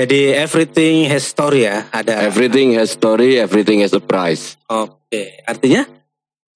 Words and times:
Jadi 0.00 0.32
everything 0.32 1.04
has 1.12 1.28
story 1.28 1.68
ya, 1.68 1.84
ada. 1.92 2.24
Everything 2.24 2.72
has 2.80 2.88
story, 2.96 3.36
everything 3.36 3.84
has 3.84 3.92
a 3.92 4.00
price. 4.00 4.56
Oke, 4.64 5.44
artinya 5.44 5.84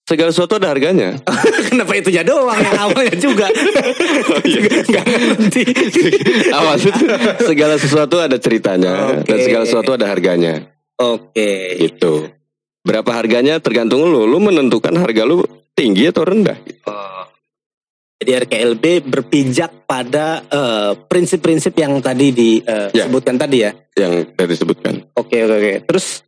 Segala 0.04 0.36
sesuatu 0.36 0.60
ada 0.60 0.68
harganya. 0.68 1.17
kenapa 1.72 1.96
itu 1.96 2.12
ya 2.12 2.20
doang 2.20 2.60
yang 2.60 2.76
awalnya 2.76 3.17
juga? 3.17 3.49
Oh, 3.49 4.41
iya. 4.44 4.60
Nggak 4.92 5.04
ngerti. 5.08 5.62
Awas 6.52 6.84
itu 6.84 7.04
segala 7.49 7.80
sesuatu 7.80 8.20
ada 8.20 8.36
ceritanya 8.36 9.16
Oke. 9.16 9.32
dan 9.32 9.39
segala 9.41 9.65
sesuatu 9.65 9.97
ada 9.97 10.05
harganya. 10.05 10.69
Oke. 11.01 11.81
Gitu. 11.81 12.29
Berapa 12.85 13.17
harganya 13.17 13.57
tergantung 13.65 14.05
lu. 14.05 14.29
Lu 14.29 14.45
menentukan 14.45 14.93
harga 14.93 15.25
lu 15.25 15.41
tinggi 15.73 16.13
atau 16.13 16.29
rendah. 16.29 16.61
Oh. 16.85 17.14
Jadi 18.25 18.41
RKLB 18.48 19.04
berpijak 19.04 19.84
pada 19.84 20.41
eh, 20.48 20.96
prinsip-prinsip 20.96 21.77
yang 21.77 22.00
tadi 22.00 22.32
Ya. 22.64 22.88
disebutkan 23.04 23.36
tadi 23.36 23.68
ya. 23.68 23.77
Yang 23.93 24.32
tadi 24.32 24.48
disebutkan. 24.56 24.95
Oke 25.12 25.45
oke 25.45 25.55
oke. 25.60 25.73
Terus 25.92 26.24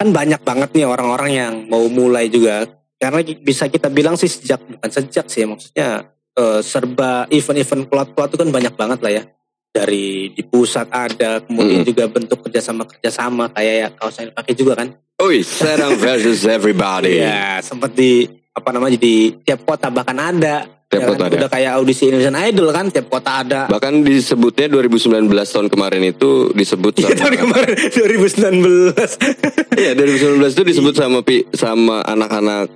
kan 0.00 0.08
banyak 0.08 0.40
banget 0.40 0.72
nih 0.72 0.88
orang-orang 0.88 1.30
yang 1.36 1.54
mau 1.68 1.84
mulai 1.92 2.32
juga. 2.32 2.64
Karena 2.96 3.20
bisa 3.22 3.68
kita 3.68 3.92
bilang 3.92 4.16
sih 4.16 4.26
sejak 4.26 4.64
bukan 4.64 4.88
sejak 4.88 5.28
sih 5.28 5.44
maksudnya 5.44 6.16
eh, 6.32 6.60
serba 6.64 7.28
event-event 7.28 7.84
klub-klub 7.92 8.32
itu 8.32 8.38
kan 8.40 8.48
banyak 8.48 8.72
banget 8.72 8.98
lah 9.04 9.12
ya. 9.12 9.24
Dari 9.68 10.32
di 10.32 10.42
pusat 10.48 10.88
ada, 10.88 11.44
kemudian 11.44 11.84
Mm-mm. 11.84 11.92
juga 11.92 12.08
bentuk 12.08 12.40
kerjasama 12.40 12.88
kerjasama 12.88 13.52
kayak 13.52 13.74
ya 13.76 13.88
kaos 13.92 14.16
yang 14.16 14.32
pakai 14.32 14.56
juga 14.56 14.80
kan. 14.80 14.96
Oi, 15.20 15.44
Serang 15.44 15.92
versus 16.00 16.48
everybody. 16.48 17.20
Iya, 17.20 17.60
sempat 17.60 17.92
di 17.92 18.37
apa 18.58 18.70
namanya 18.74 18.98
di 18.98 19.32
tiap 19.40 19.62
kota 19.62 19.88
bahkan 19.88 20.18
ada. 20.18 20.66
Tiap 20.88 21.04
Ya 21.04 21.08
kota 21.12 21.20
kan? 21.20 21.28
ada. 21.28 21.36
Udah 21.44 21.50
kayak 21.52 21.72
audisi 21.76 22.08
Indonesian 22.08 22.38
Idol 22.48 22.68
kan 22.72 22.88
tiap 22.88 23.06
kota 23.12 23.30
ada. 23.44 23.60
Bahkan 23.68 24.02
disebutnya 24.02 24.66
2019 24.72 25.28
tahun 25.28 25.68
kemarin 25.68 26.02
itu 26.02 26.48
disebut 26.56 26.92
Iya 26.96 27.12
sama 27.12 27.18
tahun 27.20 27.36
kemarin 27.44 27.74
2019. 27.92 29.76
Iya 29.76 29.92
2019 29.94 30.56
itu 30.56 30.64
disebut 30.64 30.94
sama 30.96 31.20
pi, 31.20 31.44
sama 31.52 32.00
anak-anak 32.02 32.72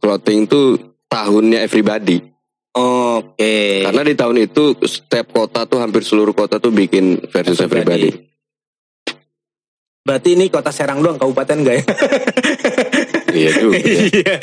clothing 0.00 0.48
tuh 0.48 0.80
tahunnya 1.06 1.62
everybody. 1.62 2.24
Oke. 2.72 3.84
Karena 3.84 4.02
di 4.04 4.14
tahun 4.16 4.36
itu 4.44 4.76
setiap 4.84 5.28
kota 5.28 5.68
tuh 5.68 5.84
hampir 5.84 6.06
seluruh 6.06 6.32
kota 6.32 6.56
tuh 6.56 6.72
bikin 6.72 7.28
versus 7.28 7.60
everybody. 7.60 8.24
Berarti 10.00 10.32
ini 10.32 10.48
kota 10.48 10.72
Serang 10.72 11.04
doang 11.04 11.20
kabupaten 11.20 11.60
enggak 11.60 11.74
ya? 11.76 11.84
Iya 13.28 13.50
juga. 13.54 13.76
Iya. 14.08 14.34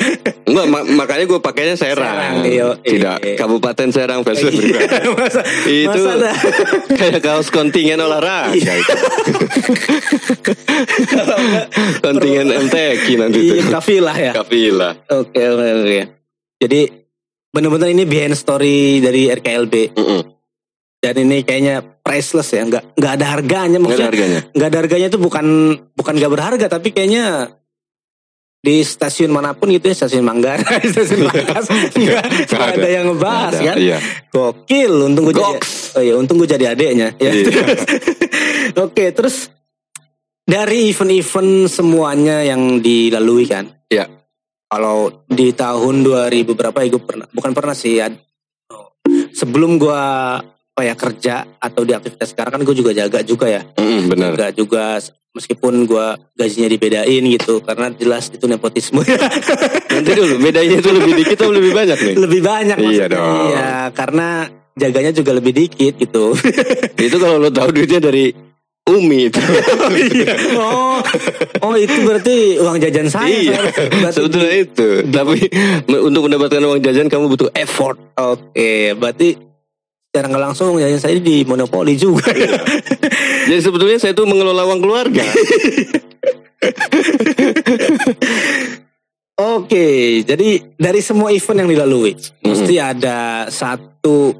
Enggak 0.46 0.66
ma- 0.68 0.86
makanya 0.86 1.24
gue 1.26 1.40
pakainya 1.40 1.74
Serang. 1.74 2.06
Serang, 2.06 2.36
iya. 2.44 2.64
Tidak 2.76 3.18
Kabupaten 3.34 3.88
Serang 3.90 4.20
versus 4.22 4.46
everybody. 4.46 5.08
masa, 5.18 5.40
Itu 5.64 6.00
masa 6.06 6.30
kayak 7.00 7.20
kaos 7.20 7.48
kontingen 7.48 7.98
olahraga 7.98 8.52
Iya. 8.52 8.72
itu. 8.76 8.94
kontingen 11.98 12.46
MTQ 12.48 13.04
nanti 13.18 13.38
iya, 13.40 13.54
itu. 13.56 13.68
kafilah 13.68 14.16
ya. 14.16 14.32
Kafilah. 14.34 14.92
Oke 15.12 15.42
oke 15.42 15.66
oke. 15.76 16.00
Jadi 16.56 16.80
benar-benar 17.48 17.88
ini 17.88 18.04
behind 18.04 18.34
story 18.34 19.00
dari 19.00 19.28
RKLB 19.28 19.74
Mm-mm. 19.92 20.20
dan 20.98 21.14
ini 21.16 21.40
kayaknya 21.40 21.80
priceless 21.98 22.52
ya, 22.52 22.62
nggak 22.62 22.94
nggak 22.94 23.12
ada 23.14 23.26
harganya 23.30 23.66
Nggak 23.72 23.80
ada 23.80 23.80
maksudnya. 23.82 24.08
harganya. 24.08 24.40
nggak 24.52 24.68
ada 24.68 24.78
harganya 24.78 25.06
itu 25.08 25.18
bukan 25.18 25.46
bukan 25.90 26.14
nggak 26.14 26.30
berharga 26.30 26.66
tapi 26.68 26.88
kayaknya 26.90 27.24
di 28.66 28.82
stasiun 28.82 29.30
mana 29.30 29.54
pun 29.54 29.70
gitu 29.70 29.86
ya 29.86 29.94
stasiun 29.94 30.26
Manggarai 30.26 30.82
stasiun 30.94 31.30
Mangkas. 31.30 31.70
Nggak 31.94 32.24
nggak 32.50 32.66
ada 32.74 32.88
yang 32.90 33.04
ngebahas 33.14 33.54
Ada, 33.54 33.62
kan? 33.62 33.76
Iya. 33.78 33.98
gokil 34.34 34.92
untung 35.06 35.30
gue 35.30 35.34
jadi 35.38 35.54
oh 35.94 36.02
iya 36.02 36.14
untung 36.18 36.36
gue 36.42 36.50
jadi 36.50 36.74
adeknya. 36.74 37.14
Ya. 37.22 37.30
Iya. 37.30 37.62
oke 38.90 39.04
terus 39.14 39.54
dari 40.42 40.90
event-event 40.90 41.70
semuanya 41.70 42.42
yang 42.42 42.82
dilalui 42.82 43.46
kan? 43.46 43.70
Iya. 43.86 44.10
kalau 44.66 45.22
di 45.30 45.54
tahun 45.54 46.02
2000 46.02 46.58
berapa 46.58 46.74
ya 46.82 46.90
gue 46.90 47.02
pernah 47.06 47.26
bukan 47.30 47.54
pernah 47.54 47.70
sih 47.70 48.02
oh, 48.02 48.98
sebelum 49.30 49.78
gue 49.78 50.02
apa 50.76 50.84
ya 50.84 50.92
kerja 50.92 51.34
atau 51.56 51.88
di 51.88 51.96
aktivitas 51.96 52.36
sekarang 52.36 52.60
kan 52.60 52.62
gue 52.68 52.76
juga 52.76 52.92
jaga 52.92 53.24
juga 53.24 53.48
ya 53.48 53.64
Mm-mm, 53.80 54.12
benar. 54.12 54.36
Enggak 54.36 54.52
juga 54.60 55.00
meskipun 55.32 55.88
gua 55.88 56.20
gajinya 56.36 56.68
dibedain 56.68 57.24
gitu 57.32 57.64
karena 57.64 57.88
jelas 57.96 58.28
itu 58.28 58.44
nepotisme 58.44 59.00
Nanti 59.96 60.10
dulu 60.12 60.36
bedanya 60.36 60.76
itu 60.76 60.90
lebih 60.92 61.12
dikit 61.16 61.40
atau 61.40 61.52
lebih 61.56 61.72
banyak 61.72 61.96
nih? 61.96 62.14
lebih 62.20 62.40
banyak 62.44 62.76
Iya 62.76 63.06
dong. 63.08 63.56
Iya, 63.56 63.72
karena 63.96 64.28
jaganya 64.76 65.12
juga 65.16 65.32
lebih 65.32 65.56
dikit 65.56 65.96
gitu 65.96 66.36
itu 67.08 67.16
kalau 67.16 67.40
lo 67.40 67.48
tahu 67.48 67.72
duitnya 67.72 67.96
dari 67.96 68.36
Umi 68.86 69.32
itu. 69.32 69.40
oh 70.60 71.00
oh 71.64 71.74
itu 71.74 72.04
berarti 72.04 72.60
uang 72.60 72.78
jajan 72.84 73.08
saya 73.08 73.32
iya. 73.32 73.58
Sebetulnya 74.12 74.52
itu. 74.60 75.08
Tapi 75.08 75.40
untuk 76.04 76.28
mendapatkan 76.28 76.60
uang 76.60 76.84
jajan 76.84 77.08
kamu 77.08 77.32
butuh 77.32 77.48
effort. 77.56 77.96
oke 78.14 78.70
berarti 79.00 79.45
secara 80.16 80.32
nggak 80.32 80.44
langsung 80.48 80.80
jajan 80.80 80.96
saya 80.96 81.20
di 81.20 81.44
monopoli 81.44 81.92
juga 81.92 82.32
Iya. 82.32 82.56
Jadi 83.52 83.60
sebetulnya 83.60 84.00
saya 84.00 84.16
tuh 84.16 84.24
mengelola 84.24 84.64
uang 84.64 84.80
keluarga. 84.80 85.20
Oke, 89.36 90.24
jadi 90.24 90.64
dari 90.80 91.04
semua 91.04 91.28
event 91.28 91.60
yang 91.60 91.68
dilalui, 91.68 92.16
mesti 92.40 92.80
ada 92.80 93.44
satu. 93.52 94.32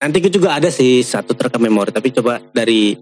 Nanti 0.00 0.32
juga 0.32 0.56
ada 0.56 0.72
sih 0.72 1.04
satu 1.04 1.36
terekam 1.36 1.60
memori, 1.60 1.92
tapi 1.92 2.08
coba 2.08 2.40
dari 2.56 2.96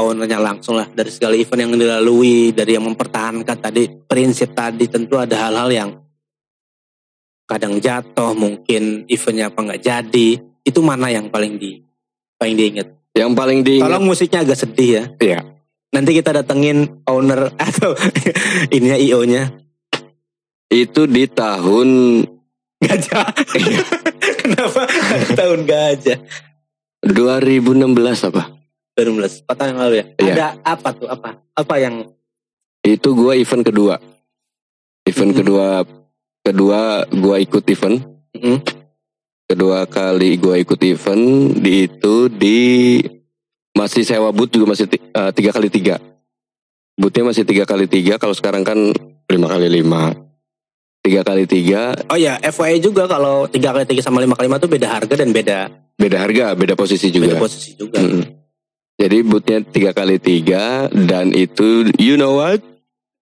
ownernya 0.00 0.40
langsung 0.40 0.80
lah, 0.80 0.88
dari 0.88 1.12
segala 1.12 1.36
event 1.36 1.68
yang 1.68 1.76
dilalui, 1.76 2.56
dari 2.56 2.72
yang 2.72 2.88
mempertahankan 2.88 3.60
tadi 3.60 3.92
prinsip 4.08 4.56
tadi, 4.56 4.88
tentu 4.88 5.20
ada 5.20 5.36
hal-hal 5.36 5.68
yang 5.68 5.90
kadang 7.44 7.76
jatuh, 7.76 8.32
mungkin 8.32 9.04
eventnya 9.12 9.52
apa 9.52 9.60
nggak 9.60 9.82
jadi. 9.84 10.49
Itu 10.66 10.80
mana 10.84 11.08
yang 11.08 11.32
paling 11.32 11.56
di 11.56 11.80
paling 12.36 12.54
diingat? 12.56 12.88
Yang 13.16 13.30
paling 13.34 13.58
diingat 13.66 13.86
Tolong 13.90 14.04
musiknya 14.06 14.40
agak 14.44 14.58
sedih 14.58 14.90
ya. 14.90 15.04
Iya. 15.18 15.40
Nanti 15.90 16.14
kita 16.14 16.30
datengin 16.30 17.02
owner 17.08 17.50
atau 17.68 17.96
ininya 18.70 18.96
IO-nya. 18.96 19.58
itu 20.70 21.02
di 21.10 21.26
tahun 21.26 22.22
Gajah. 22.80 23.26
Kenapa 24.40 24.82
tahun 25.36 25.68
gajah? 25.68 26.18
2016 27.04 28.28
apa? 28.32 28.42
2016, 28.96 29.44
4 29.44 29.52
tahun 29.56 29.68
yang 29.72 29.80
lalu 29.80 29.94
ya. 29.94 30.04
Iya. 30.16 30.32
Ada 30.32 30.46
apa 30.64 30.88
tuh? 30.96 31.08
Apa? 31.08 31.30
Apa 31.56 31.74
yang 31.76 32.08
Itu 32.80 33.12
gua 33.12 33.36
event 33.36 33.60
kedua. 33.60 34.00
Event 35.04 35.32
Mm-mm. 35.36 35.40
kedua 35.44 35.66
kedua 36.40 36.80
gua 37.12 37.36
ikut 37.36 37.64
event. 37.68 38.00
Mm-mm. 38.32 38.56
Kedua 39.50 39.82
kali 39.90 40.38
gua 40.38 40.54
ikut 40.62 40.78
event 40.86 41.58
di 41.58 41.90
itu 41.90 42.30
di 42.30 42.60
masih 43.74 44.06
sewa 44.06 44.30
booth 44.30 44.54
juga 44.54 44.78
masih 44.78 44.86
eh, 44.94 45.30
tiga 45.34 45.50
kali 45.50 45.66
tiga. 45.66 45.98
Boothnya 46.94 47.34
masih 47.34 47.42
tiga 47.42 47.66
kali 47.66 47.90
tiga. 47.90 48.14
Kalau 48.22 48.30
sekarang 48.30 48.62
kan 48.62 48.78
lima 49.26 49.46
kali 49.50 49.66
lima. 49.66 50.14
Tiga 51.00 51.24
kali 51.24 51.48
tiga 51.48 51.96
Oh 52.12 52.18
ya, 52.20 52.36
FYI 52.38 52.76
juga 52.84 53.08
kalau 53.08 53.48
3 53.48 53.56
kali 53.56 53.88
3 53.88 54.04
sama 54.04 54.20
5 54.20 54.36
kali 54.36 54.52
5 54.52 54.60
tuh 54.60 54.68
beda 54.68 54.86
harga 54.92 55.14
dan 55.16 55.32
beda 55.32 55.58
beda 55.96 56.16
harga, 56.20 56.46
beda 56.52 56.76
posisi 56.76 57.08
beda 57.08 57.36
juga. 57.36 57.36
posisi 57.40 57.72
juga. 57.72 57.98
Mm-mm. 58.04 58.24
Jadi 59.00 59.16
bootnya 59.24 59.64
tiga 59.64 59.96
kali 59.96 60.20
tiga 60.20 60.92
dan 60.92 61.32
itu 61.32 61.88
you 61.96 62.20
know 62.20 62.36
what 62.36 62.60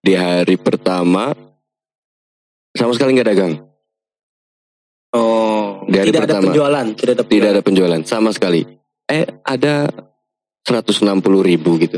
di 0.03 0.19
hari 0.19 0.59
pertama 0.59 1.38
sama 2.75 2.99
sekali 2.99 3.15
nggak 3.15 3.31
dagang, 3.31 3.62
Oh, 5.08 5.88
Di 5.88 5.96
hari 5.96 6.12
tidak 6.12 6.20
ada 6.20 6.26
pertama. 6.36 6.44
penjualan, 6.52 6.86
tidak 6.92 7.12
ada 7.16 7.24
tidak 7.24 7.28
penjualan. 7.32 7.52
ada 7.56 7.62
penjualan 7.64 8.00
sama 8.04 8.30
sekali. 8.30 8.60
Eh 9.08 9.24
ada 9.41 9.88
160 10.64 11.00
ribu 11.40 11.81
gitu 11.81 11.96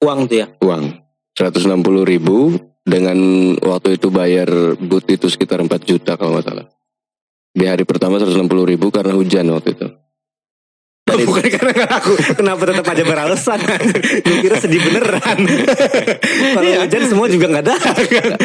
uang 0.00 0.28
tuh 0.28 0.36
ya. 0.40 0.46
uang, 0.60 0.84
160 1.32 2.04
ribu 2.04 2.56
dengan 2.80 3.16
waktu 3.56 3.96
itu 3.96 4.08
bayar 4.08 4.48
boot 4.76 5.04
itu 5.08 5.28
sekitar 5.28 5.60
4 5.60 5.68
juta 5.80 6.16
kalau 6.16 6.36
nggak 6.36 6.44
salah. 6.44 6.66
Di 7.52 7.64
hari 7.64 7.84
pertama 7.84 8.16
160 8.16 8.36
ribu 8.64 8.88
karena 8.88 9.12
hujan 9.12 9.48
waktu 9.48 9.76
itu. 9.76 9.88
Itu- 11.20 11.28
Bukan 11.28 11.46
karena 11.46 11.84
aku 11.90 12.10
kenapa 12.32 12.62
tetap 12.64 12.86
aja 12.86 13.04
beralasan. 13.04 13.58
Gue 14.20 14.36
kira 14.40 14.56
sedih 14.56 14.80
beneran. 14.80 15.38
kalau 16.50 16.64
Iya. 16.66 16.78
hujan 16.82 17.02
semua 17.04 17.26
juga 17.26 17.46
nggak 17.48 17.64
ada. 17.64 17.76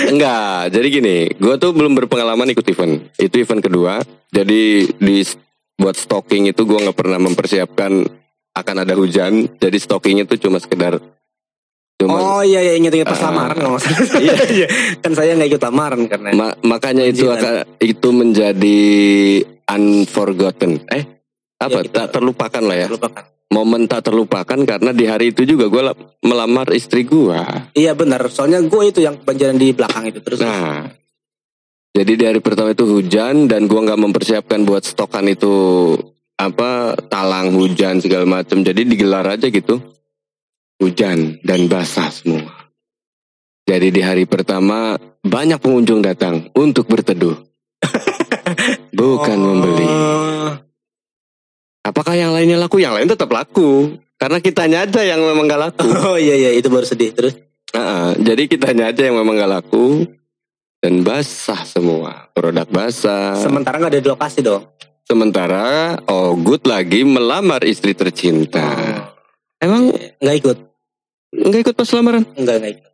Enggak, 0.08 0.60
jadi 0.70 0.88
gini, 0.90 1.18
gue 1.32 1.56
tuh 1.56 1.72
belum 1.72 1.96
berpengalaman 1.96 2.50
ikut 2.50 2.66
event. 2.66 3.08
Itu 3.16 3.36
event 3.38 3.62
kedua, 3.62 3.94
jadi 4.30 4.62
di 4.92 5.18
buat 5.76 5.94
stocking 5.94 6.48
itu 6.48 6.62
gue 6.62 6.78
nggak 6.78 6.96
pernah 6.96 7.18
mempersiapkan 7.18 7.92
akan 8.54 8.76
ada 8.78 8.94
hujan. 8.94 9.52
Jadi 9.54 9.78
stocking 9.78 10.20
itu 10.20 10.36
cuma 10.38 10.58
sekedar 10.58 11.00
cuma 11.96 12.20
Oh 12.20 12.42
iya 12.42 12.60
iya 12.60 12.74
ingat-ingat 12.76 13.08
pas 13.08 13.18
Ah. 13.18 13.32
lamaran 13.32 13.56
nggak. 13.58 13.84
Iya. 14.20 14.36
Iya. 14.54 14.68
kan 15.00 15.12
saya 15.12 15.32
nggak 15.34 15.50
ikut 15.50 15.64
lamaran 15.64 16.02
karena 16.06 16.28
ma- 16.32 16.58
makanya 16.62 17.04
itu 17.04 17.24
akan 17.26 17.64
itu 17.80 18.08
menjadi 18.12 18.84
unforgotten. 19.66 20.84
Eh 20.88 21.15
apa? 21.60 21.80
Kita- 21.86 22.08
tak 22.08 22.08
terlupakan 22.20 22.64
lah 22.64 22.78
ya. 22.78 22.88
lupakan. 22.92 23.24
momen 23.46 23.88
tak 23.88 24.12
terlupakan 24.12 24.60
karena 24.68 24.92
di 24.92 25.06
hari 25.08 25.32
itu 25.32 25.48
juga 25.48 25.72
gue 25.72 25.84
melamar 26.26 26.76
istri 26.76 27.08
gue. 27.08 27.40
Iya 27.78 27.96
benar, 27.96 28.28
soalnya 28.28 28.60
gue 28.60 28.84
itu 28.90 29.00
yang 29.00 29.16
kebanjiran 29.22 29.56
di 29.56 29.72
belakang 29.72 30.12
itu 30.12 30.20
terus. 30.20 30.44
Nah, 30.44 30.92
jadi 31.96 32.12
di 32.20 32.24
hari 32.28 32.44
pertama 32.44 32.76
itu 32.76 32.84
hujan 32.84 33.48
dan 33.48 33.72
gue 33.72 33.80
nggak 33.80 34.02
mempersiapkan 34.02 34.68
buat 34.68 34.84
stokan 34.84 35.32
itu 35.32 35.54
apa 36.36 37.00
talang 37.08 37.56
hujan 37.56 38.04
segala 38.04 38.28
macam. 38.28 38.60
Jadi 38.60 38.84
digelar 38.84 39.24
aja 39.24 39.48
gitu, 39.48 39.80
hujan 40.84 41.40
dan 41.40 41.72
basah 41.72 42.12
semua. 42.12 42.52
Jadi 43.64 43.96
di 43.96 44.02
hari 44.04 44.28
pertama 44.28 45.00
banyak 45.24 45.58
pengunjung 45.64 46.04
datang 46.04 46.52
untuk 46.60 46.92
berteduh, 46.92 47.40
bukan 49.00 49.38
membeli. 49.40 49.90
Oh. 51.86 51.90
Apakah 51.94 52.18
yang 52.18 52.34
lainnya 52.34 52.58
laku? 52.58 52.82
Yang 52.82 52.94
lain 52.98 53.08
tetap 53.14 53.30
laku. 53.30 54.02
Karena 54.18 54.42
kitanya 54.42 54.90
aja 54.90 55.06
yang 55.06 55.22
memang 55.22 55.46
gak 55.46 55.62
laku. 55.62 55.86
Oh 56.10 56.18
iya 56.18 56.34
iya 56.34 56.50
itu 56.58 56.66
baru 56.66 56.82
sedih 56.82 57.14
terus. 57.14 57.38
Nah, 57.78 58.18
jadi 58.18 58.50
kitanya 58.50 58.90
aja 58.90 59.06
yang 59.06 59.22
memang 59.22 59.38
gak 59.38 59.54
laku. 59.62 60.10
Dan 60.82 61.06
basah 61.06 61.62
semua. 61.62 62.30
Produk 62.34 62.66
basah. 62.70 63.38
Sementara 63.38 63.78
nggak 63.82 63.94
ada 63.94 64.02
di 64.02 64.10
lokasi 64.10 64.42
dong. 64.42 64.66
Sementara 65.06 65.98
oh 66.10 66.34
good 66.34 66.66
lagi 66.66 67.06
melamar 67.06 67.62
istri 67.66 67.94
tercinta. 67.94 68.66
Emang 69.62 69.94
Nggak 70.22 70.36
ikut, 70.46 70.58
nggak 71.34 71.62
ikut 71.66 71.76
pas 71.78 71.90
lamaran? 71.94 72.22
nggak 72.34 72.56
nggak 72.62 72.72
ikut. 72.78 72.92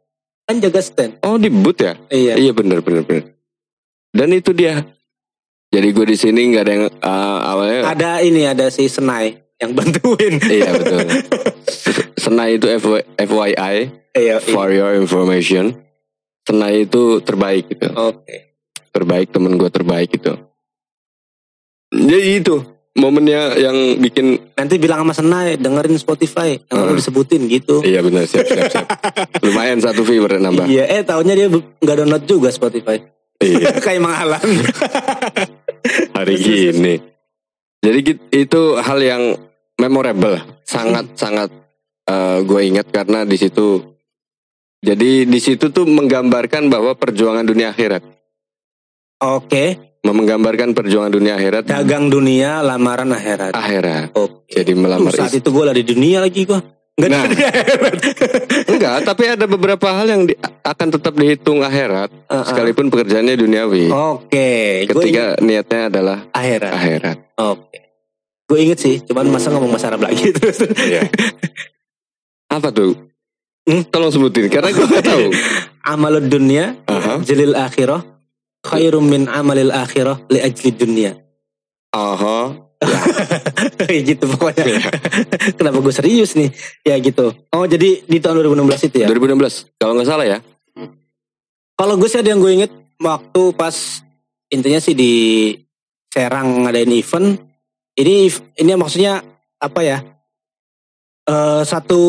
Kan 0.48 0.56
jaga 0.60 0.82
stand. 0.84 1.14
Oh 1.24 1.36
di 1.36 1.48
boot 1.52 1.80
ya? 1.80 1.96
Iya. 2.08 2.40
Iya 2.40 2.52
bener 2.52 2.80
bener 2.84 3.04
bener. 3.04 3.36
Dan 4.12 4.36
itu 4.36 4.52
dia. 4.52 4.84
Jadi 5.72 5.88
gue 5.90 6.06
di 6.06 6.18
sini 6.20 6.52
nggak 6.52 6.64
ada 6.64 6.72
yang 6.72 6.86
uh, 6.92 7.40
awalnya. 7.48 7.80
Ada 7.88 8.12
ini 8.22 8.44
ada 8.44 8.68
si 8.68 8.86
Senai 8.86 9.32
yang 9.56 9.72
bantuin. 9.72 10.36
iya 10.44 10.68
betul. 10.70 11.00
Senai 12.24 12.60
itu 12.60 12.68
FY 12.68 13.16
FYI 13.18 13.76
Iya. 14.12 14.38
iya. 14.38 14.38
for 14.44 14.68
your 14.68 14.92
information. 14.94 15.72
Senai 16.44 16.84
itu 16.84 17.22
terbaik 17.22 17.72
gitu. 17.72 17.88
Oke. 17.90 18.52
Terbaik 18.92 19.32
temen 19.32 19.56
gue 19.56 19.70
terbaik 19.70 20.12
gitu. 20.12 20.36
Jadi 21.88 22.38
itu 22.38 22.56
momennya 22.92 23.56
yang 23.56 23.78
bikin 23.98 24.52
Nanti 24.52 24.76
bilang 24.76 25.08
sama 25.08 25.16
Senai 25.16 25.56
dengerin 25.56 25.96
Spotify 25.96 26.60
yang 26.60 26.92
Hmm. 26.92 26.98
disebutin 27.00 27.48
gitu. 27.48 27.80
iya 27.82 28.04
benar 28.04 28.28
siap 28.28 28.44
siap 28.44 28.68
siap. 28.68 28.88
Lumayan 29.48 29.80
satu 29.80 30.04
viewer 30.04 30.36
nambah. 30.36 30.68
Iya, 30.68 30.84
eh 30.90 31.02
tahunya 31.02 31.34
dia 31.34 31.48
nggak 31.48 31.96
download 31.98 32.24
juga 32.28 32.52
Spotify. 32.52 33.00
Iya. 33.40 33.72
Kayak 33.86 34.02
menghalang. 34.04 34.44
Hari 36.16 36.36
gini. 36.38 36.96
Jadi 37.82 38.00
itu 38.30 38.62
hal 38.78 39.00
yang 39.02 39.24
memorable, 39.78 40.38
sangat 40.62 41.18
sangat 41.18 41.50
gue 42.42 42.62
ingat 42.62 42.90
karena 42.90 43.26
di 43.26 43.38
situ. 43.38 43.82
Jadi 44.82 45.30
di 45.30 45.40
situ 45.40 45.70
tuh 45.70 45.86
menggambarkan 45.86 46.66
bahwa 46.66 46.98
perjuangan 46.98 47.46
dunia 47.46 47.70
akhirat, 47.70 48.02
Oke, 49.22 49.78
menggambarkan 50.02 50.74
perjuangan 50.74 51.14
dunia 51.14 51.38
akhirat, 51.38 51.70
dagang 51.70 52.10
dunia, 52.10 52.66
lamaran 52.66 53.14
akhirat. 53.14 53.54
akhirat. 53.54 54.18
Oke. 54.18 54.50
Jadi 54.50 54.74
Tuh, 54.74 54.82
melamar 54.82 55.14
saat 55.14 55.30
istri. 55.30 55.46
itu 55.46 55.50
gue 55.54 55.64
lah 55.70 55.76
di 55.78 55.86
dunia 55.86 56.18
lagi 56.26 56.42
gue. 56.50 56.60
Enggak 57.02 57.10
Nah. 57.12 57.26
Enggak, 58.72 58.98
tapi 59.04 59.24
ada 59.28 59.46
beberapa 59.46 59.88
hal 59.90 60.06
yang 60.06 60.24
di- 60.24 60.38
akan 60.62 60.88
tetap 60.92 61.14
dihitung 61.14 61.62
akhirat, 61.62 62.14
Uh-uh. 62.24 62.46
sekalipun 62.46 62.88
pekerjaannya 62.88 63.36
duniawi. 63.36 63.90
Oke, 63.90 64.86
gue 64.86 64.94
Ketika 65.02 65.38
niatnya 65.40 65.90
adalah 65.90 66.18
akhirat. 66.30 66.72
akhirat. 66.72 67.18
Oke. 67.36 67.80
Gue 68.46 68.58
inget 68.62 68.78
sih, 68.78 69.00
cuman 69.02 69.32
masa 69.32 69.50
ngomong 69.50 69.72
bahasa 69.72 69.88
Arab 69.88 70.04
lagi 70.04 70.30
terus. 70.30 70.62
Iya. 70.62 71.08
Apa 72.56 72.70
tuh? 72.70 72.94
Hmm? 73.64 73.82
Tolong 73.88 74.12
sebutin, 74.12 74.46
karena 74.46 74.70
gue 74.70 74.86
gak 74.86 75.06
tahu. 75.06 75.26
Amalud 75.94 76.28
dunia, 76.28 76.78
Aha. 76.86 77.22
jalil 77.22 77.56
akhirah, 77.56 78.04
khairum 78.62 79.02
min 79.04 79.26
amalil 79.26 79.72
akhirah 79.72 80.22
li 80.28 80.38
ajli 80.38 80.70
dunia. 80.72 81.18
Aha. 81.92 82.71
Kayak 83.78 84.04
gitu 84.16 84.26
pokoknya. 84.26 84.66
Iya. 84.66 84.82
Kenapa 85.58 85.78
gue 85.78 85.94
serius 85.94 86.34
nih? 86.34 86.50
Ya 86.82 86.98
gitu. 86.98 87.34
Oh 87.54 87.66
jadi 87.70 88.02
di 88.02 88.18
tahun 88.18 88.42
2016 88.42 88.90
itu 88.90 88.98
ya? 89.06 89.08
2016, 89.10 89.78
kalau 89.78 89.94
nggak 89.98 90.10
salah 90.10 90.26
ya. 90.26 90.38
Kalau 91.78 91.98
gue 91.98 92.10
sih 92.10 92.22
ada 92.22 92.30
yang 92.30 92.42
gue 92.42 92.52
inget 92.54 92.72
waktu 93.02 93.42
pas 93.58 93.74
intinya 94.54 94.78
sih 94.78 94.94
di 94.94 95.14
Serang 96.12 96.68
ngadain 96.68 96.92
event. 96.92 97.40
Ini 97.96 98.28
ini 98.60 98.72
maksudnya 98.76 99.24
apa 99.62 99.80
ya? 99.82 99.98
Eh 101.26 101.64
satu 101.64 102.02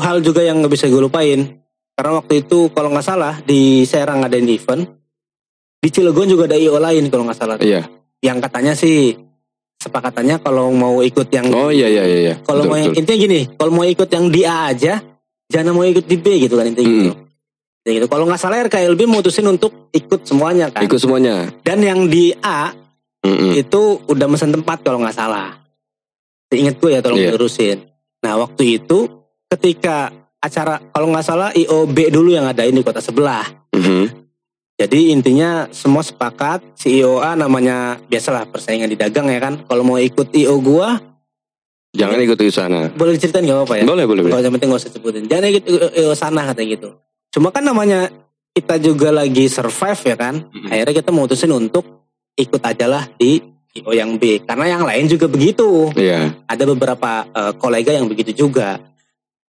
hal 0.00 0.24
juga 0.24 0.42
yang 0.42 0.60
nggak 0.60 0.72
bisa 0.72 0.88
gue 0.88 1.00
lupain. 1.00 1.62
Karena 1.92 2.12
waktu 2.18 2.42
itu 2.42 2.72
kalau 2.72 2.90
nggak 2.90 3.06
salah 3.06 3.38
di 3.44 3.84
Serang 3.84 4.24
ngadain 4.24 4.48
event. 4.48 4.88
Di 5.82 5.90
Cilegon 5.90 6.30
juga 6.30 6.46
ada 6.46 6.56
IO 6.58 6.78
lain 6.78 7.10
kalau 7.10 7.26
nggak 7.26 7.38
salah. 7.38 7.56
Iya. 7.58 7.86
Yang 8.22 8.38
katanya 8.44 8.72
sih 8.78 9.18
sepakatannya 9.82 10.38
kalau 10.38 10.70
mau 10.70 11.02
ikut 11.02 11.26
yang 11.28 11.50
Oh 11.50 11.68
iya 11.68 11.90
iya 11.90 12.04
iya. 12.04 12.18
iya. 12.22 12.34
kalau 12.40 12.64
mau 12.64 12.78
yang 12.78 12.94
intinya 12.94 13.18
gini, 13.18 13.40
kalau 13.52 13.72
mau 13.72 13.82
ikut 13.82 14.06
yang 14.06 14.30
di 14.30 14.46
A 14.46 14.70
aja, 14.70 15.02
jangan 15.50 15.74
mau 15.74 15.82
ikut 15.82 16.06
di 16.06 16.16
B 16.16 16.26
gitu 16.40 16.54
kan 16.54 16.64
intinya 16.64 16.86
Hmm. 16.86 17.02
gitu. 17.02 17.14
Ya 17.82 17.90
gitu. 17.98 18.06
Kalau 18.06 18.30
nggak 18.30 18.38
salah 18.38 18.62
RKLB 18.62 19.10
mutusin 19.10 19.42
untuk 19.44 19.90
ikut 19.90 20.22
semuanya 20.22 20.70
kan. 20.70 20.86
ikut 20.86 21.02
semuanya. 21.02 21.50
Dan 21.66 21.82
yang 21.82 22.06
di 22.06 22.30
A 22.38 22.70
Mm-mm. 23.22 23.58
itu 23.58 23.98
udah 24.06 24.26
mesen 24.30 24.54
tempat 24.54 24.82
kalau 24.82 25.02
nggak 25.02 25.14
salah. 25.14 25.58
Ingat 26.48 26.78
gue 26.78 26.90
ya 26.92 27.00
tolong 27.02 27.18
Iya. 27.18 27.34
dilurusin. 27.34 27.82
Nah 28.22 28.38
waktu 28.38 28.78
itu 28.78 29.10
ketika 29.50 30.14
acara 30.38 30.78
kalau 30.94 31.10
nggak 31.10 31.26
salah 31.26 31.50
IOB 31.50 32.12
dulu 32.12 32.30
yang 32.30 32.46
ada 32.46 32.62
di 32.62 32.82
kota 32.82 33.02
sebelah. 33.02 33.42
Mhm. 33.74 34.21
Jadi 34.82 35.14
intinya 35.14 35.70
semua 35.70 36.02
sepakat 36.02 36.58
si 36.74 36.98
IOA 36.98 37.38
namanya 37.38 38.02
biasalah 38.10 38.50
persaingan 38.50 38.90
di 38.90 38.98
dagang 38.98 39.30
ya 39.30 39.38
kan. 39.38 39.62
Kalau 39.62 39.86
mau 39.86 39.94
ikut 39.94 40.34
IO 40.34 40.58
gua 40.58 40.98
Jangan 41.92 42.18
ikut 42.24 42.40
ke 42.40 42.48
sana. 42.48 42.88
boleh 42.88 43.14
diceritain 43.14 43.44
nggak 43.46 43.62
apa-apa 43.62 43.74
ya? 43.78 43.84
Boleh 43.86 44.04
boleh 44.10 44.26
boleh. 44.26 44.32
Kalau 44.32 44.42
yang 44.42 44.54
penting 44.58 44.68
gak 44.74 44.80
usah 44.80 44.90
sebutin. 44.90 45.22
Jangan 45.28 45.44
ikut 45.54 45.64
IO 45.70 46.12
sana 46.18 46.40
katanya 46.50 46.68
gitu. 46.74 46.88
Cuma 47.30 47.54
kan 47.54 47.62
namanya 47.62 48.10
kita 48.56 48.80
juga 48.82 49.12
lagi 49.14 49.46
survive 49.46 50.00
ya 50.02 50.16
kan. 50.16 50.34
Mm-mm. 50.50 50.72
Akhirnya 50.72 50.94
kita 50.98 51.10
memutusin 51.14 51.52
untuk 51.52 51.84
ikut 52.34 52.62
aja 52.64 52.88
lah 52.88 53.04
di 53.20 53.44
IO 53.76 53.92
yang 53.92 54.16
B. 54.16 54.40
Karena 54.42 54.72
yang 54.72 54.82
lain 54.88 55.04
juga 55.06 55.28
begitu. 55.28 55.92
Iya. 55.94 56.32
Ada 56.48 56.64
beberapa 56.64 57.28
eh, 57.28 57.52
kolega 57.60 57.92
yang 57.94 58.08
begitu 58.08 58.34
juga. 58.34 58.80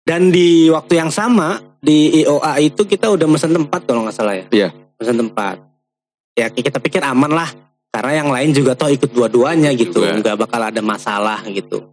Dan 0.07 0.33
di 0.33 0.73
waktu 0.73 1.05
yang 1.05 1.13
sama 1.13 1.59
di 1.83 2.23
IOA 2.23 2.71
itu 2.71 2.87
kita 2.87 3.13
udah 3.13 3.27
mesen 3.29 3.53
tempat 3.53 3.83
kalau 3.83 4.07
nggak 4.07 4.17
salah 4.17 4.39
ya. 4.39 4.47
Iya. 4.55 4.88
Mesen 4.99 5.17
tempat. 5.17 5.57
Ya 6.35 6.51
kita 6.51 6.79
pikir 6.79 7.03
aman 7.03 7.31
lah. 7.31 7.51
Karena 7.89 8.21
yang 8.21 8.29
lain 8.29 8.51
juga 8.53 8.77
toh 8.77 8.93
ikut 8.93 9.11
dua-duanya 9.11 9.73
gitu. 9.73 10.05
Juga. 10.05 10.19
Nggak 10.19 10.37
bakal 10.39 10.61
ada 10.61 10.83
masalah 10.85 11.41
gitu. 11.49 11.89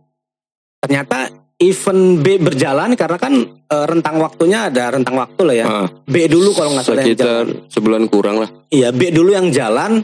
Ternyata 0.82 1.32
event 1.56 2.20
B 2.20 2.36
berjalan 2.38 2.94
karena 2.94 3.18
kan 3.18 3.34
eh, 3.48 3.86
rentang 3.88 4.20
waktunya 4.20 4.68
ada 4.68 4.92
rentang 4.92 5.16
waktu 5.16 5.42
lah 5.42 5.56
ya. 5.56 5.66
Ah, 5.66 5.88
B 6.04 6.28
dulu 6.28 6.52
kalau 6.52 6.76
nggak 6.76 6.84
salah 6.84 7.02
yang 7.02 7.16
jalan. 7.16 7.46
sekitar 7.48 7.72
sebulan 7.72 8.04
kurang 8.12 8.38
lah. 8.44 8.50
Iya, 8.70 8.92
B 8.92 9.10
dulu 9.10 9.32
yang 9.32 9.50
jalan. 9.50 10.04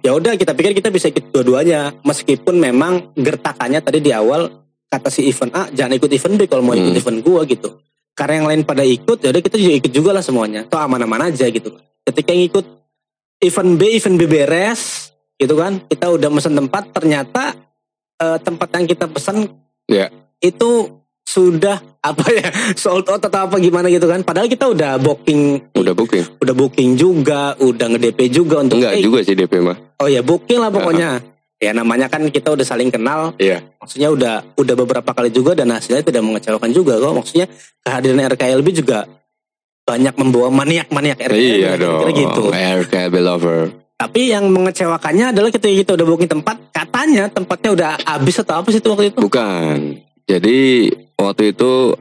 Ya 0.00 0.12
udah 0.12 0.36
kita 0.36 0.52
pikir 0.52 0.76
kita 0.76 0.88
bisa 0.88 1.08
ikut 1.08 1.32
dua-duanya. 1.32 1.96
Meskipun 2.04 2.56
memang 2.56 3.12
gertakannya 3.16 3.80
tadi 3.80 3.98
di 4.00 4.12
awal 4.12 4.48
kata 4.86 5.08
si 5.10 5.26
event 5.26 5.52
A 5.52 5.62
jangan 5.68 5.96
ikut 5.98 6.08
event 6.08 6.34
B 6.38 6.46
kalau 6.46 6.62
mau 6.62 6.76
ikut 6.76 6.92
Hmm. 6.92 7.00
event 7.00 7.18
gua 7.20 7.42
gitu. 7.44 7.68
Karena 8.14 8.34
yang 8.38 8.46
lain 8.46 8.62
pada 8.62 8.80
ikut, 8.80 9.18
ya 9.20 9.34
udah 9.34 9.42
kita 9.42 9.58
juga 9.58 9.74
ikut 9.74 9.90
juga 9.90 10.10
lah 10.14 10.22
semuanya. 10.22 10.62
Toh 10.64 10.78
aman-aman 10.78 11.28
aja 11.28 11.50
gitu. 11.50 11.74
Ketika 12.00 12.30
yang 12.30 12.46
ikut 12.46 12.62
event 13.40 13.70
B, 13.74 13.82
event 13.92 14.16
B 14.16 14.22
beres 14.24 15.10
gitu 15.34 15.58
kan. 15.58 15.82
Kita 15.84 16.08
udah 16.08 16.30
mesen 16.30 16.54
tempat, 16.54 16.94
ternyata 16.94 17.58
eh, 18.16 18.38
tempat 18.38 18.68
yang 18.72 18.86
kita 18.86 19.10
pesan 19.10 19.50
Ya. 19.84 20.08
itu 20.38 20.88
sudah 21.24 21.76
apa 22.04 22.24
ya 22.30 22.48
sold 22.72 23.04
out 23.08 23.20
atau 23.20 23.50
apa 23.50 23.58
gimana 23.58 23.90
gitu 23.90 24.06
kan. 24.06 24.22
Padahal 24.22 24.46
kita 24.46 24.70
udah 24.70 24.94
booking 24.96 25.74
Udah 25.74 25.90
booking. 25.90 26.22
udah 26.38 26.54
booking 26.54 26.90
juga, 26.94 27.58
udah 27.58 27.86
nge-DP 27.90 28.30
juga 28.30 28.62
untuk 28.62 28.78
Enggak 28.78 28.94
eh, 28.94 29.02
juga 29.02 29.18
sih 29.20 29.34
DP 29.34 29.58
mah. 29.58 29.76
Oh 29.98 30.06
ya 30.06 30.22
booking 30.22 30.62
lah 30.62 30.70
pokoknya. 30.70 31.33
Ya 31.62 31.70
namanya 31.70 32.10
kan 32.10 32.26
kita 32.28 32.52
udah 32.52 32.66
saling 32.66 32.90
kenal. 32.90 33.32
Iya. 33.38 33.62
Maksudnya 33.78 34.10
udah 34.10 34.34
udah 34.58 34.74
beberapa 34.74 35.10
kali 35.14 35.30
juga 35.30 35.54
dan 35.54 35.70
hasilnya 35.70 36.02
tidak 36.02 36.22
mengecewakan 36.26 36.70
juga 36.74 36.98
kok. 36.98 37.14
Maksudnya 37.14 37.46
kehadiran 37.80 38.26
RKLB 38.34 38.68
juga 38.74 39.06
banyak 39.84 40.14
membawa 40.16 40.48
maniak-maniak 40.50 41.18
RKLB. 41.30 41.60
Iya 41.60 41.72
dong. 41.78 42.00
gitu. 42.10 42.42
RKB 42.50 43.14
lover. 43.20 43.84
Tapi 43.94 44.34
yang 44.34 44.50
mengecewakannya 44.50 45.30
adalah 45.30 45.54
ketika 45.54 45.70
kita 45.70 45.90
udah 45.94 46.06
booking 46.06 46.30
tempat, 46.30 46.56
katanya 46.74 47.30
tempatnya 47.30 47.70
udah 47.72 47.90
habis 48.02 48.42
atau 48.42 48.58
apa 48.58 48.68
sih 48.74 48.82
itu 48.82 48.90
waktu 48.90 49.14
itu? 49.14 49.18
Bukan. 49.22 50.02
Jadi 50.26 50.90
waktu 51.14 51.54
itu 51.54 51.94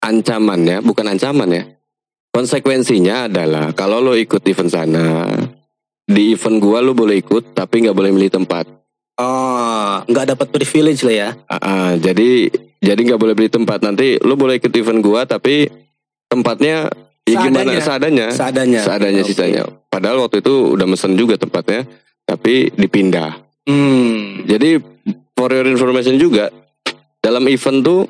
ancamannya 0.00 0.80
bukan 0.80 1.12
ancaman 1.12 1.50
ya. 1.52 1.64
Konsekuensinya 2.32 3.28
adalah 3.28 3.72
kalau 3.76 4.00
lo 4.00 4.12
ikut 4.16 4.44
event 4.48 4.70
sana, 4.72 5.28
di 6.04 6.32
event 6.36 6.56
gua 6.60 6.80
lo 6.80 6.92
boleh 6.96 7.20
ikut 7.20 7.52
tapi 7.52 7.84
nggak 7.84 7.96
boleh 7.96 8.12
milih 8.12 8.32
tempat. 8.32 8.64
Oh, 9.16 10.04
nggak 10.04 10.36
dapat 10.36 10.46
privilege 10.52 11.00
lah 11.00 11.14
ya. 11.16 11.28
Ah, 11.48 11.56
ah, 11.56 11.90
jadi 11.96 12.52
jadi 12.78 13.00
nggak 13.00 13.20
boleh 13.20 13.32
beli 13.32 13.48
tempat 13.48 13.80
nanti 13.80 14.20
lu 14.20 14.36
boleh 14.36 14.60
ikut 14.60 14.68
event 14.70 15.00
gua 15.00 15.24
tapi 15.24 15.66
tempatnya 16.28 16.92
ya 17.26 17.36
gimana 17.42 17.74
seadanya 17.80 18.28
Seadanya. 18.30 18.80
seadanya 18.84 19.22
Oke. 19.24 19.28
sisanya 19.32 19.62
padahal 19.90 20.22
waktu 20.22 20.38
itu 20.44 20.78
udah 20.78 20.86
mesen 20.86 21.18
juga 21.18 21.34
tempatnya 21.34 21.88
tapi 22.22 22.70
dipindah 22.70 23.42
Hmm. 23.66 24.46
jadi 24.46 24.78
for 25.34 25.50
your 25.50 25.66
information 25.66 26.14
juga 26.22 26.54
dalam 27.18 27.42
event 27.50 27.82
tuh 27.82 28.06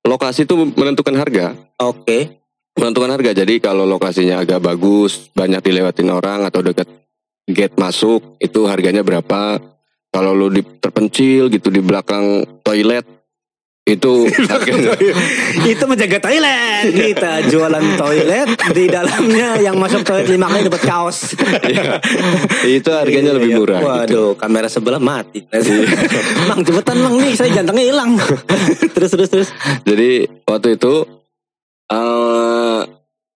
lokasi 0.00 0.48
tuh 0.48 0.64
menentukan 0.64 1.12
harga 1.12 1.52
Oke. 1.76 2.40
menentukan 2.72 3.12
harga 3.12 3.36
jadi 3.36 3.60
kalau 3.60 3.84
lokasinya 3.84 4.40
agak 4.40 4.64
bagus 4.64 5.28
banyak 5.36 5.60
dilewatin 5.60 6.08
orang 6.08 6.48
atau 6.48 6.64
dekat 6.64 6.88
gate 7.44 7.76
masuk 7.76 8.40
itu 8.40 8.64
harganya 8.64 9.04
berapa 9.04 9.60
kalau 10.14 10.30
lu 10.30 10.46
di 10.46 10.62
terpencil 10.62 11.50
gitu 11.50 11.74
di 11.74 11.82
belakang 11.82 12.46
toilet 12.62 13.02
itu 13.84 14.24
itu 15.76 15.84
menjaga 15.84 16.16
toilet. 16.16 16.88
Kita 16.88 17.44
jualan 17.52 17.84
toilet 18.00 18.48
di 18.72 18.88
dalamnya 18.88 19.60
yang 19.60 19.76
masuk 19.76 20.00
toilet 20.00 20.30
lima 20.30 20.48
kali 20.48 20.70
dapat 20.70 20.82
kaos. 20.88 21.36
Iya. 21.68 22.00
itu 22.64 22.88
harganya 22.88 23.36
lebih 23.36 23.52
Iya, 23.52 23.58
murah 23.60 23.80
gitu. 23.82 23.90
waduh 23.90 24.28
kamera 24.40 24.72
sebelah 24.72 25.02
mati. 25.02 25.44
Mang 26.48 26.64
cepetan 26.64 26.96
mang. 27.04 27.20
Nih 27.20 27.36
saya 27.36 27.60
jantungnya 27.60 27.84
hilang. 27.84 28.16
Terus 28.96 29.10
terus 29.12 29.28
terus. 29.28 29.48
Jadi 29.84 30.32
waktu 30.48 30.80
itu 30.80 31.04
eh 31.92 32.80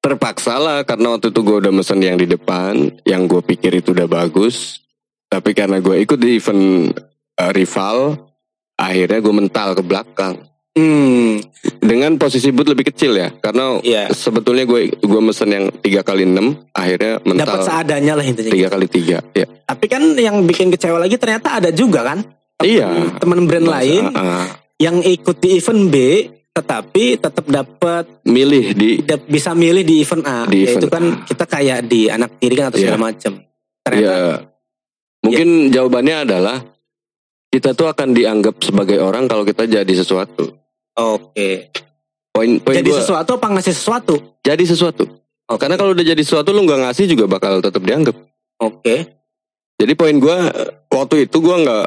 terpaksa 0.01 0.57
lah 0.57 0.79
karena 0.89 1.13
waktu 1.19 1.29
itu 1.29 1.41
gue 1.45 1.57
udah 1.61 1.73
mesen 1.77 2.01
yang 2.01 2.17
di 2.17 2.25
depan 2.25 2.89
yang 3.05 3.29
gue 3.29 3.45
pikir 3.45 3.85
itu 3.85 3.93
udah 3.93 4.09
bagus 4.09 4.81
tapi 5.29 5.53
karena 5.53 5.79
gue 5.79 5.97
ikut 5.99 6.17
di 6.17 6.37
event 6.37 6.93
eh, 7.37 7.53
rival 7.53 8.17
akhirnya 8.75 9.19
gue 9.19 9.35
mental 9.35 9.69
ke 9.73 9.83
belakang. 9.83 10.35
Hmm 10.73 11.43
dengan 11.79 12.15
posisi 12.15 12.49
boot 12.49 12.71
lebih 12.71 12.87
kecil 12.87 13.13
ya 13.13 13.35
karena 13.35 13.83
Iya. 13.83 14.09
sebetulnya 14.09 14.63
gue 14.63 14.95
gue 14.95 15.21
mesen 15.21 15.51
yang 15.51 15.67
tiga 15.75 16.01
kali 16.01 16.23
enam 16.23 16.55
akhirnya 16.71 17.19
dapat 17.19 17.27
mental 17.27 17.59
seadanya 17.61 18.13
lah 18.15 18.23
intinya. 18.23 18.51
tiga 18.51 18.69
kali 18.69 18.87
tiga 18.87 19.19
ya. 19.33 19.47
Tapi 19.65 19.87
kan 19.87 20.03
yang 20.15 20.43
bikin 20.45 20.71
kecewa 20.71 20.97
lagi 20.97 21.19
ternyata 21.19 21.59
ada 21.59 21.71
juga 21.71 22.07
kan? 22.07 22.23
Iya. 22.59 23.19
teman 23.19 23.47
brand 23.47 23.67
Masa, 23.67 23.75
lain 23.79 24.03
ah, 24.15 24.47
yang 24.79 24.99
ikut 24.99 25.37
di 25.39 25.59
event 25.59 25.83
B 25.89 25.95
tetapi 26.51 27.05
tetap 27.17 27.47
dapat 27.47 28.05
milih 28.23 28.75
di 28.75 28.99
dap- 28.99 29.27
bisa 29.27 29.55
milih 29.55 29.83
di 29.83 30.03
event 30.03 30.25
A. 30.25 30.39
Di 30.45 30.63
event 30.63 30.87
kan 30.89 31.05
A. 31.05 31.19
kita 31.25 31.45
kayak 31.45 31.87
di 31.87 32.07
anak 32.07 32.39
tiri 32.39 32.55
kan 32.55 32.71
atau 32.71 32.79
Iya. 32.79 32.87
segala 32.87 33.03
macam 33.05 33.33
ternyata 33.83 34.07
ya 34.07 34.19
mungkin 35.23 35.69
jawabannya 35.75 36.17
adalah 36.29 36.59
kita 37.49 37.73
tuh 37.73 37.89
akan 37.89 38.13
dianggap 38.13 38.61
sebagai 38.61 39.01
orang 39.01 39.25
kalau 39.25 39.43
kita 39.43 39.65
jadi 39.65 39.93
sesuatu. 39.93 40.53
Oke. 40.99 41.73
Poin 42.29 42.61
poin 42.61 42.77
jadi 42.77 42.91
gua, 42.93 43.01
sesuatu 43.01 43.31
apa 43.41 43.47
ngasih 43.57 43.75
sesuatu? 43.75 44.15
Jadi 44.45 44.65
sesuatu. 44.69 45.05
Oke. 45.49 45.65
karena 45.65 45.81
kalau 45.81 45.97
udah 45.97 46.05
jadi 46.05 46.21
sesuatu 46.21 46.53
lu 46.53 46.69
nggak 46.69 46.87
ngasih 46.87 47.09
juga 47.09 47.25
bakal 47.25 47.65
tetap 47.65 47.81
dianggap. 47.81 48.15
Oke. 48.61 49.17
Jadi 49.81 49.93
poin 49.97 50.17
gua 50.21 50.53
waktu 50.93 51.25
itu 51.25 51.41
gua 51.41 51.57
nggak 51.65 51.87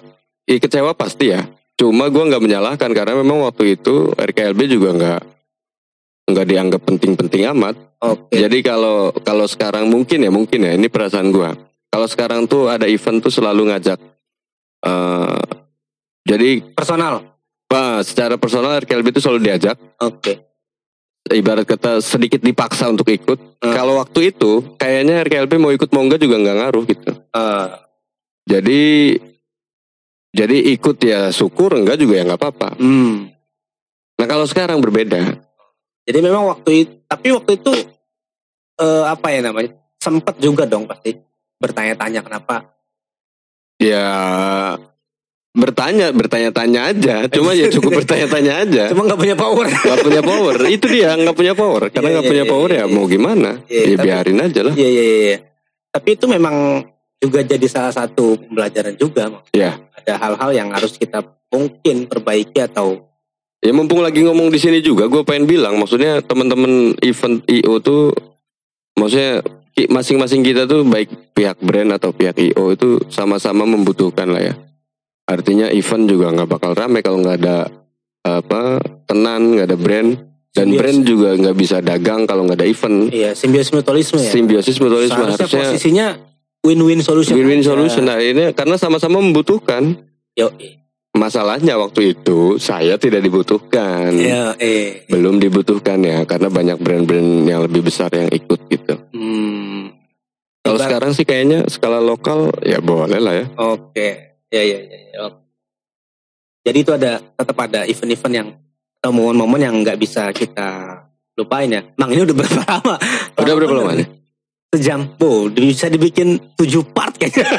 ya 0.50 0.58
kecewa 0.58 0.92
pasti 0.98 1.30
ya. 1.30 1.46
Cuma 1.78 2.10
gua 2.10 2.26
nggak 2.26 2.42
menyalahkan 2.42 2.90
karena 2.90 3.14
memang 3.22 3.46
waktu 3.46 3.78
itu 3.78 4.12
RKLB 4.18 4.60
juga 4.66 4.90
nggak 4.98 5.22
nggak 6.34 6.48
dianggap 6.50 6.82
penting-penting 6.90 7.46
amat. 7.54 7.78
Oke. 8.02 8.34
Jadi 8.34 8.66
kalau 8.66 9.14
kalau 9.22 9.46
sekarang 9.46 9.86
mungkin 9.94 10.26
ya 10.26 10.34
mungkin 10.34 10.66
ya 10.66 10.74
ini 10.74 10.90
perasaan 10.90 11.30
gua 11.30 11.54
kalau 11.92 12.08
sekarang 12.08 12.48
tuh 12.48 12.72
ada 12.72 12.88
event 12.88 13.20
tuh 13.22 13.30
selalu 13.30 13.70
ngajak 13.70 14.00
eh 14.88 15.42
jadi 16.26 16.64
personal 16.74 17.28
Pak, 17.72 18.04
secara 18.04 18.36
personal 18.36 18.84
RKLB 18.84 19.16
itu 19.16 19.22
selalu 19.24 19.48
diajak 19.48 19.76
oke 20.00 20.52
ibarat 21.30 21.64
kata 21.64 22.02
sedikit 22.02 22.42
dipaksa 22.42 22.90
untuk 22.90 23.08
ikut. 23.08 23.62
Hmm. 23.62 23.74
Kalau 23.78 24.02
waktu 24.02 24.34
itu 24.34 24.76
kayaknya 24.76 25.22
RKLB 25.24 25.62
mau 25.62 25.72
ikut 25.72 25.90
mau 25.94 26.04
enggak 26.04 26.20
juga 26.20 26.42
nggak 26.42 26.58
ngaruh 26.58 26.84
gitu. 26.90 27.12
Eh, 27.14 27.68
Jadi 28.50 28.82
jadi 30.32 30.58
ikut 30.76 30.98
ya 31.04 31.30
syukur 31.30 31.78
enggak 31.78 32.00
juga 32.02 32.20
ya 32.20 32.24
nggak 32.26 32.40
apa-apa. 32.42 32.70
hmm. 32.80 33.30
Nah 34.18 34.28
kalau 34.28 34.46
sekarang 34.46 34.82
berbeda. 34.82 35.40
jadi 36.02 36.18
memang 36.18 36.50
waktu 36.50 36.72
itu 36.84 36.94
tapi 37.06 37.30
waktu 37.30 37.52
itu 37.62 37.72
eh, 38.82 39.04
apa 39.06 39.28
ya 39.30 39.40
namanya 39.46 39.78
sempat 40.02 40.34
juga 40.42 40.66
dong 40.66 40.90
pasti 40.90 41.14
bertanya-tanya 41.62 42.26
kenapa 42.26 42.74
Ya 43.78 44.06
bertanya 45.52 46.16
bertanya-tanya 46.16 46.96
aja. 46.96 47.16
Cuma 47.28 47.52
ya 47.52 47.68
cukup 47.68 48.06
bertanya-tanya 48.06 48.54
aja. 48.64 48.84
cuma 48.94 49.04
nggak 49.10 49.20
punya 49.20 49.36
power 49.36 49.66
Nggak 49.68 50.00
punya 50.06 50.22
power. 50.22 50.56
Itu 50.70 50.86
dia 50.88 51.10
nggak 51.18 51.34
punya 51.36 51.54
power. 51.58 51.82
Karena 51.90 52.08
Iya, 52.08 52.14
nggak 52.14 52.26
iya, 52.26 52.32
punya 52.32 52.46
iya, 52.46 52.52
power 52.54 52.70
ya 52.72 52.84
mau 52.86 53.06
gimana? 53.10 53.50
Ya 53.66 53.82
tapi- 53.98 54.06
biarin 54.06 54.40
aja 54.40 54.62
lah. 54.64 54.74
Iya 54.78 54.90
iya 54.90 55.04
iya. 55.04 55.38
Tapi 55.92 56.10
itu 56.16 56.26
memang 56.30 56.86
juga 57.18 57.44
jadi 57.44 57.68
salah 57.68 57.92
satu 57.92 58.38
pembelajaran 58.40 58.96
juga. 58.96 59.44
Iya. 59.52 59.82
Ada 59.98 60.14
hal-hal 60.18 60.52
yang 60.56 60.70
harus 60.72 60.96
kita 60.96 61.20
mungkin 61.50 62.08
perbaiki 62.08 62.62
atau 62.62 63.10
Ya 63.62 63.70
mumpung 63.70 64.02
lagi 64.02 64.26
ngomong 64.26 64.50
di 64.50 64.58
sini 64.58 64.82
juga, 64.82 65.06
gue 65.06 65.22
pengen 65.22 65.46
bilang, 65.46 65.78
maksudnya 65.78 66.18
teman-teman 66.26 66.98
event 66.98 67.46
IO 67.46 67.78
tuh, 67.78 68.10
maksudnya 68.98 69.46
masing-masing 69.90 70.44
kita 70.44 70.68
tuh 70.68 70.84
baik 70.84 71.34
pihak 71.36 71.58
brand 71.64 71.96
atau 71.96 72.12
pihak 72.12 72.36
IO 72.38 72.76
itu 72.76 73.02
sama-sama 73.08 73.64
membutuhkan 73.64 74.28
lah 74.30 74.44
ya. 74.52 74.54
Artinya 75.28 75.72
event 75.72 76.06
juga 76.10 76.28
nggak 76.36 76.50
bakal 76.50 76.72
rame 76.76 77.00
kalau 77.00 77.24
nggak 77.24 77.38
ada 77.40 77.58
apa 78.22 78.84
tenan, 79.08 79.56
nggak 79.56 79.68
ada 79.72 79.80
brand 79.80 80.10
dan 80.52 80.68
Simbiosis. 80.68 80.80
brand 80.84 81.00
juga 81.08 81.30
nggak 81.40 81.56
bisa 81.56 81.78
dagang 81.80 82.28
kalau 82.28 82.44
nggak 82.44 82.60
ada 82.60 82.68
event. 82.68 83.08
iya 83.16 83.32
simbiosis 83.32 83.72
mutualisme 83.72 84.20
ya. 84.20 84.32
Simbiosis 84.32 84.78
mutualisme 84.84 85.16
Seharusnya 85.16 85.48
harusnya 85.48 85.64
posisinya 85.72 86.08
win-win 86.68 87.00
solution. 87.00 87.40
win-win 87.40 87.64
solution. 87.64 88.04
Nah 88.04 88.20
ini 88.20 88.52
karena 88.52 88.76
sama-sama 88.76 89.24
membutuhkan. 89.24 89.96
Yo, 90.36 90.52
Masalahnya 91.12 91.76
waktu 91.76 92.16
itu 92.16 92.56
saya 92.56 92.96
tidak 92.96 93.20
dibutuhkan. 93.28 94.16
iya, 94.16 94.56
eh. 94.56 95.04
belum 95.12 95.44
dibutuhkan 95.44 96.00
ya 96.00 96.24
karena 96.24 96.48
banyak 96.48 96.80
brand-brand 96.80 97.44
yang 97.44 97.68
lebih 97.68 97.84
besar 97.84 98.08
yang 98.16 98.32
ikut 98.32 98.60
gitu. 98.72 98.96
Hmm. 99.12 99.61
Sekarang 100.92 101.16
sih 101.16 101.24
kayaknya 101.24 101.72
skala 101.72 102.04
lokal 102.04 102.52
ya 102.68 102.84
boleh 102.84 103.16
lah 103.16 103.32
ya. 103.32 103.46
Oke, 103.56 104.36
ya 104.52 104.60
ya 104.60 104.76
ya. 104.76 105.00
ya. 105.16 105.20
oke. 105.24 105.40
Jadi 106.68 106.78
itu 106.84 106.92
ada 106.92 107.24
tetap 107.24 107.56
ada 107.64 107.88
event-event 107.88 108.34
yang 108.36 108.48
atau 109.00 109.16
momen-momen 109.16 109.64
yang 109.64 109.76
nggak 109.88 109.96
bisa 109.96 110.36
kita 110.36 111.00
lupain 111.40 111.72
ya. 111.72 111.88
Mang 111.96 112.12
ini 112.12 112.28
udah 112.28 112.36
berapa 112.36 112.60
lama? 112.68 113.00
Udah 113.40 113.54
berapa 113.56 113.72
lama 113.72 114.04
nih? 114.04 114.08
Sejam. 114.76 115.16
Oh, 115.24 115.48
bisa 115.48 115.88
dibikin 115.88 116.36
tujuh 116.60 116.84
part 116.92 117.16
kayaknya. 117.16 117.48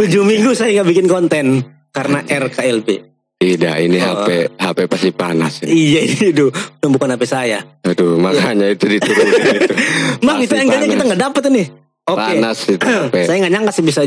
tujuh 0.00 0.24
minggu 0.24 0.56
saya 0.56 0.80
nggak 0.80 0.88
bikin 0.96 1.06
konten 1.12 1.60
karena 1.92 2.24
RKLB. 2.24 3.15
Tidak, 3.36 3.74
ini 3.84 4.00
Oh. 4.00 4.24
HP 4.24 4.56
HP 4.56 4.78
pasti 4.88 5.10
panas. 5.12 5.60
Iya 5.60 6.00
ini 6.08 6.32
Itu 6.32 6.48
bukan 6.88 7.12
HP 7.12 7.22
saya. 7.28 7.60
Aduh, 7.84 8.16
makanya 8.16 8.72
itu 8.72 8.88
diturunin 8.88 9.60
itu. 9.60 9.74
Mang 10.26 10.40
itu 10.40 10.56
angle-nya 10.56 10.88
kita 10.88 11.04
nggak 11.04 11.20
dapet 11.20 11.42
nih. 11.52 11.66
Oke. 12.08 12.16
Panas 12.16 12.58
itu 12.64 12.80
HP. 12.80 13.14
Saya 13.28 13.36
nggak 13.44 13.52
nyangka 13.52 13.72
sih 13.76 13.84
bisa 13.84 14.00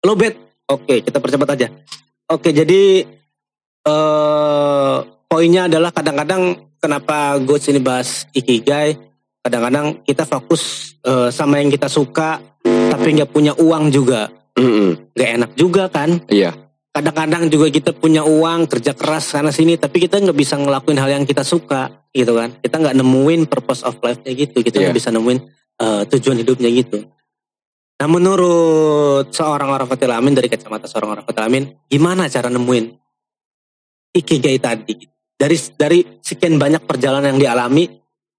lobet. 0.00 0.34
Oke, 0.64 1.04
kita 1.04 1.20
percepat 1.20 1.60
aja. 1.60 1.68
Oke, 2.28 2.52
jadi 2.52 3.04
eh 3.84 4.96
poinnya 5.28 5.68
adalah 5.68 5.92
kadang-kadang 5.92 6.72
kenapa 6.80 7.36
gue 7.40 7.58
sini 7.60 7.80
bahas 7.80 8.24
ikigai. 8.32 8.96
Kadang-kadang 9.38 10.04
kita 10.04 10.24
fokus 10.24 10.94
eh, 11.04 11.28
sama 11.28 11.60
yang 11.60 11.68
kita 11.68 11.88
suka, 11.88 12.40
tapi 12.64 13.16
nggak 13.16 13.30
punya 13.32 13.52
uang 13.56 13.88
juga, 13.88 14.28
Mm-mm. 14.58 15.14
nggak 15.16 15.30
enak 15.40 15.50
juga 15.56 15.88
kan. 15.88 16.20
Iya, 16.28 16.52
Kadang-kadang 16.98 17.46
juga 17.46 17.70
kita 17.70 17.94
punya 17.94 18.26
uang, 18.26 18.66
kerja 18.66 18.90
keras 18.90 19.30
sana 19.30 19.54
sini, 19.54 19.78
tapi 19.78 20.02
kita 20.02 20.18
nggak 20.18 20.34
bisa 20.34 20.58
ngelakuin 20.58 20.98
hal 20.98 21.14
yang 21.14 21.22
kita 21.22 21.46
suka, 21.46 22.10
gitu 22.10 22.34
kan. 22.34 22.58
Kita 22.58 22.74
nggak 22.74 22.98
nemuin 22.98 23.46
purpose 23.46 23.86
of 23.86 24.02
life-nya 24.02 24.34
gitu, 24.34 24.66
kita 24.66 24.82
nggak 24.82 24.90
Iya. 24.90 24.98
bisa 24.98 25.14
nemuin 25.14 25.38
eh, 25.78 26.02
tujuan 26.10 26.42
hidupnya 26.42 26.66
gitu. 26.74 27.06
Nah 28.02 28.06
menurut 28.10 29.30
seorang 29.30 29.70
orang 29.70 29.86
Fatil 29.86 30.10
Amin 30.10 30.34
dari 30.34 30.50
kacamata 30.50 30.90
seorang 30.90 31.14
orang 31.14 31.24
Fatil 31.26 31.46
Amin, 31.46 31.62
gimana 31.86 32.26
cara 32.26 32.50
nemuin 32.50 32.98
ikigai 34.18 34.58
tadi? 34.58 34.98
Dari 35.38 35.54
dari 35.78 36.02
sekian 36.18 36.58
banyak 36.58 36.82
perjalanan 36.82 37.34
yang 37.34 37.38
dialami, 37.38 37.86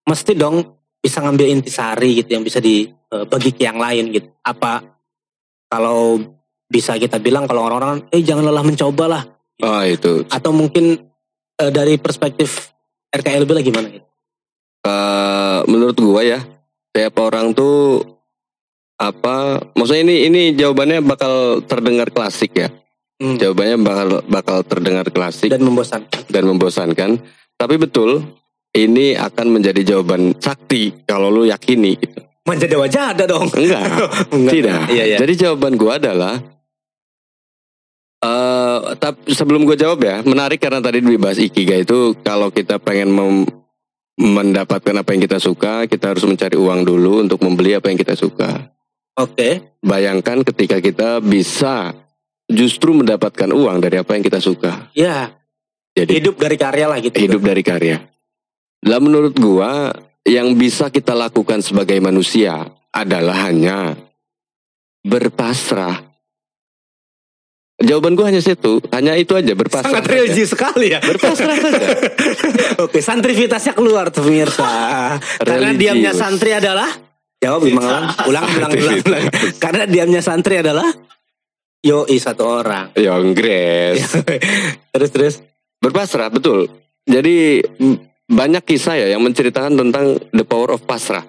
mesti 0.04 0.36
dong 0.36 0.64
bisa 1.00 1.24
ngambil 1.24 1.48
intisari 1.48 2.20
gitu 2.20 2.36
yang 2.36 2.44
bisa 2.44 2.60
dibagi 2.60 3.56
ke 3.56 3.64
yang 3.64 3.80
lain 3.80 4.12
gitu. 4.12 4.28
Apa 4.44 4.84
kalau 5.72 6.20
bisa 6.70 6.96
kita 6.96 7.18
bilang 7.18 7.44
kalau 7.44 7.66
orang-orang, 7.66 8.06
eh 8.08 8.22
jangan 8.22 8.46
lelah 8.46 8.62
mencoba 8.62 9.06
lah. 9.10 9.24
oh 9.60 9.82
itu. 9.82 10.24
Atau 10.28 10.54
mungkin 10.54 10.96
eh, 11.56 11.72
dari 11.72 11.98
perspektif 11.98 12.72
RKLB 13.10 13.50
lah 13.50 13.64
gimana 13.66 13.88
gitu? 13.90 14.06
Eh, 14.80 15.60
menurut 15.66 15.98
gua 15.98 16.22
ya, 16.22 16.40
tiap 16.90 17.18
orang 17.18 17.52
tuh 17.52 18.00
apa 18.96 19.36
maksudnya 19.74 20.04
ini 20.04 20.16
ini 20.26 20.42
jawabannya 20.54 21.00
bakal 21.02 21.34
terdengar 21.64 22.10
klasik 22.10 22.54
ya 22.54 22.70
Hmm. 23.16 23.36
jawabannya 23.36 23.76
bakal 23.78 24.08
bakal 24.24 24.58
terdengar 24.64 25.04
klasik 25.06 25.48
Dan 25.48 25.60
membosankan. 25.62 26.24
dan 26.28 26.44
membosankan 26.46 27.10
tapi 27.54 27.76
betul 27.76 28.24
ini 28.72 29.12
akan 29.12 29.60
menjadi 29.60 29.84
jawaban 29.86 30.32
sakti 30.36 31.04
kalau 31.04 31.28
lu 31.28 31.44
yakini 31.44 32.00
gitu 32.00 32.24
Manja 32.44 32.72
wajah 32.72 33.12
ada 33.12 33.24
dong. 33.26 33.52
enggak 33.52 33.84
Enggak. 34.32 34.52
tidak 34.54 34.80
Iya, 34.88 35.04
iya. 35.06 35.18
jadi 35.20 35.34
jawaban 35.36 35.76
gua 35.76 35.96
adalah 35.96 36.40
eh 38.20 38.78
tapi 39.00 39.32
sebelum 39.32 39.64
gue 39.64 39.80
jawab 39.80 40.00
ya 40.04 40.20
menarik 40.28 40.60
karena 40.60 40.84
tadi 40.84 41.00
dibahas 41.00 41.40
ikigai 41.40 41.88
itu 41.88 42.20
kalau 42.20 42.52
kita 42.52 42.76
pengen 42.78 43.12
mem- 43.16 43.48
mendapatkan 44.20 44.92
apa 45.00 45.10
yang 45.16 45.24
kita 45.24 45.40
suka 45.40 45.88
kita 45.88 46.12
harus 46.12 46.28
mencari 46.28 46.60
uang 46.60 46.84
dulu 46.84 47.24
untuk 47.24 47.40
membeli 47.40 47.80
apa 47.80 47.88
yang 47.88 47.96
kita 47.96 48.20
suka 48.20 48.76
Oke. 49.20 49.76
Bayangkan 49.84 50.48
ketika 50.48 50.80
kita 50.80 51.20
bisa 51.20 51.92
justru 52.48 52.96
mendapatkan 52.96 53.52
uang 53.52 53.84
dari 53.84 54.00
apa 54.00 54.16
yang 54.16 54.24
kita 54.24 54.40
suka. 54.40 54.88
Ya, 54.96 55.36
Jadi 55.92 56.24
hidup 56.24 56.40
dari 56.40 56.56
karya 56.56 56.88
lah 56.88 57.04
gitu. 57.04 57.20
hidup 57.20 57.44
dari 57.44 57.60
karya. 57.60 58.00
Lah 58.88 59.00
menurut 59.04 59.36
gua 59.36 59.92
yang 60.24 60.56
bisa 60.56 60.88
kita 60.88 61.12
lakukan 61.12 61.60
sebagai 61.60 62.00
manusia 62.00 62.72
adalah 62.96 63.52
hanya 63.52 64.00
berpasrah. 65.04 66.09
Jawaban 67.80 68.12
gua 68.12 68.28
hanya 68.28 68.44
situ, 68.44 68.84
hanya 68.92 69.16
itu 69.16 69.40
aja 69.40 69.56
berpasrah. 69.56 69.88
Sangat 69.88 70.12
religi 70.12 70.44
sekali 70.44 70.92
ya. 70.92 71.00
Berpasrah 71.00 71.56
saja. 71.56 71.88
Oke, 72.84 73.00
santrivitasnya 73.00 73.72
keluar 73.72 74.12
tuh 74.12 74.28
pemirsa. 74.28 74.68
Karena 75.40 75.72
diamnya 75.72 76.12
santri 76.12 76.52
adalah 76.52 76.92
jawab 77.40 77.64
Bima 77.64 78.12
ulang, 78.28 78.48
ulang, 78.52 78.72
ulang. 78.76 79.26
Karena 79.64 79.88
diamnya 79.88 80.20
santri 80.20 80.60
adalah 80.60 80.92
yoi 81.80 82.20
satu 82.20 82.44
orang. 82.44 82.92
Yonggres. 83.00 84.04
terus 84.94 85.12
terus. 85.16 85.36
Berpasrah, 85.80 86.28
betul. 86.28 86.68
Jadi 87.08 87.64
banyak 88.28 88.64
kisah 88.68 89.00
ya 89.00 89.08
yang 89.16 89.24
menceritakan 89.24 89.80
tentang 89.80 90.20
the 90.36 90.44
power 90.44 90.76
of 90.76 90.84
pasrah. 90.84 91.24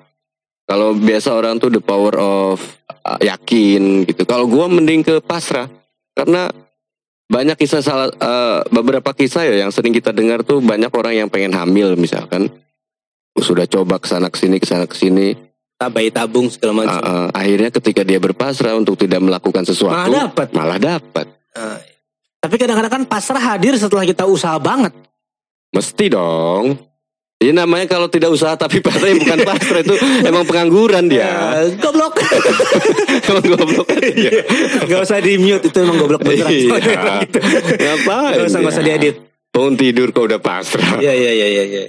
Kalau 0.67 0.99
biasa 0.99 1.31
orang 1.31 1.63
tuh 1.63 1.71
the 1.71 1.79
power 1.79 2.19
of 2.19 2.59
uh, 3.07 3.23
yakin 3.23 4.03
gitu. 4.03 4.27
Kalau 4.27 4.51
gua 4.51 4.67
mending 4.67 5.07
ke 5.07 5.23
pasrah 5.23 5.71
karena 6.15 6.51
banyak 7.31 7.57
kisah 7.59 7.81
salah 7.81 8.11
uh, 8.19 8.67
beberapa 8.75 9.15
kisah 9.15 9.47
ya 9.47 9.67
yang 9.67 9.71
sering 9.71 9.95
kita 9.95 10.11
dengar 10.11 10.43
tuh 10.43 10.59
banyak 10.59 10.91
orang 10.91 11.15
yang 11.25 11.29
pengen 11.31 11.55
hamil 11.55 11.95
misalkan 11.95 12.51
sudah 13.39 13.65
coba 13.65 13.97
ke 14.03 14.11
sana 14.11 14.29
ke 14.29 14.37
sini 14.37 14.59
ke 14.59 14.67
sana 14.67 14.85
ke 14.85 14.97
sini 14.99 15.33
Tabai 15.81 16.13
tabung 16.13 16.53
segala 16.53 16.85
macam. 16.85 17.01
uh, 17.01 17.09
uh, 17.09 17.27
akhirnya 17.33 17.73
ketika 17.73 18.05
dia 18.05 18.21
berpasrah 18.21 18.77
untuk 18.77 19.01
tidak 19.01 19.23
melakukan 19.25 19.65
sesuatu 19.65 20.13
Malah 20.13 20.29
dapat. 20.29 20.49
malah 20.53 20.79
dapat 20.79 21.27
Nah, 21.51 21.79
tapi 22.41 22.55
kadang-kadang 22.57 22.93
kan 22.93 23.05
pasrah 23.05 23.43
hadir 23.43 23.77
setelah 23.77 24.07
kita 24.07 24.25
usaha 24.25 24.57
banget. 24.57 24.95
Mesti 25.75 26.07
dong. 26.11 26.79
Ini 27.41 27.57
namanya 27.57 27.89
kalau 27.89 28.05
tidak 28.13 28.37
usaha 28.37 28.53
tapi 28.53 28.85
pasrah 28.85 29.17
bukan 29.17 29.41
pasrah 29.49 29.81
itu 29.81 29.97
emang 30.29 30.45
pengangguran 30.45 31.09
dia. 31.09 31.57
Eh, 31.65 31.73
goblok. 31.81 32.21
emang 33.33 33.45
goblok 33.57 33.87
kan 33.89 34.05
dia. 34.13 34.45
Gak 34.93 35.01
usah 35.09 35.25
di 35.25 35.41
mute 35.41 35.73
itu 35.73 35.77
emang 35.81 35.97
goblok 36.05 36.21
beneran. 36.21 36.53
Iya. 36.53 36.77
Gitu. 37.25 37.41
Ngapain? 37.81 38.37
Gak 38.37 38.45
usah, 38.45 38.59
gak 38.61 38.73
usah 38.77 38.85
diedit. 38.85 39.17
Bangun 39.57 39.75
tidur 39.81 40.13
kau 40.13 40.29
udah 40.29 40.37
pasrah. 40.37 41.01
Iya, 41.01 41.17
iya, 41.17 41.33
iya, 41.33 41.47
iya. 41.49 41.65
iya. 41.65 41.85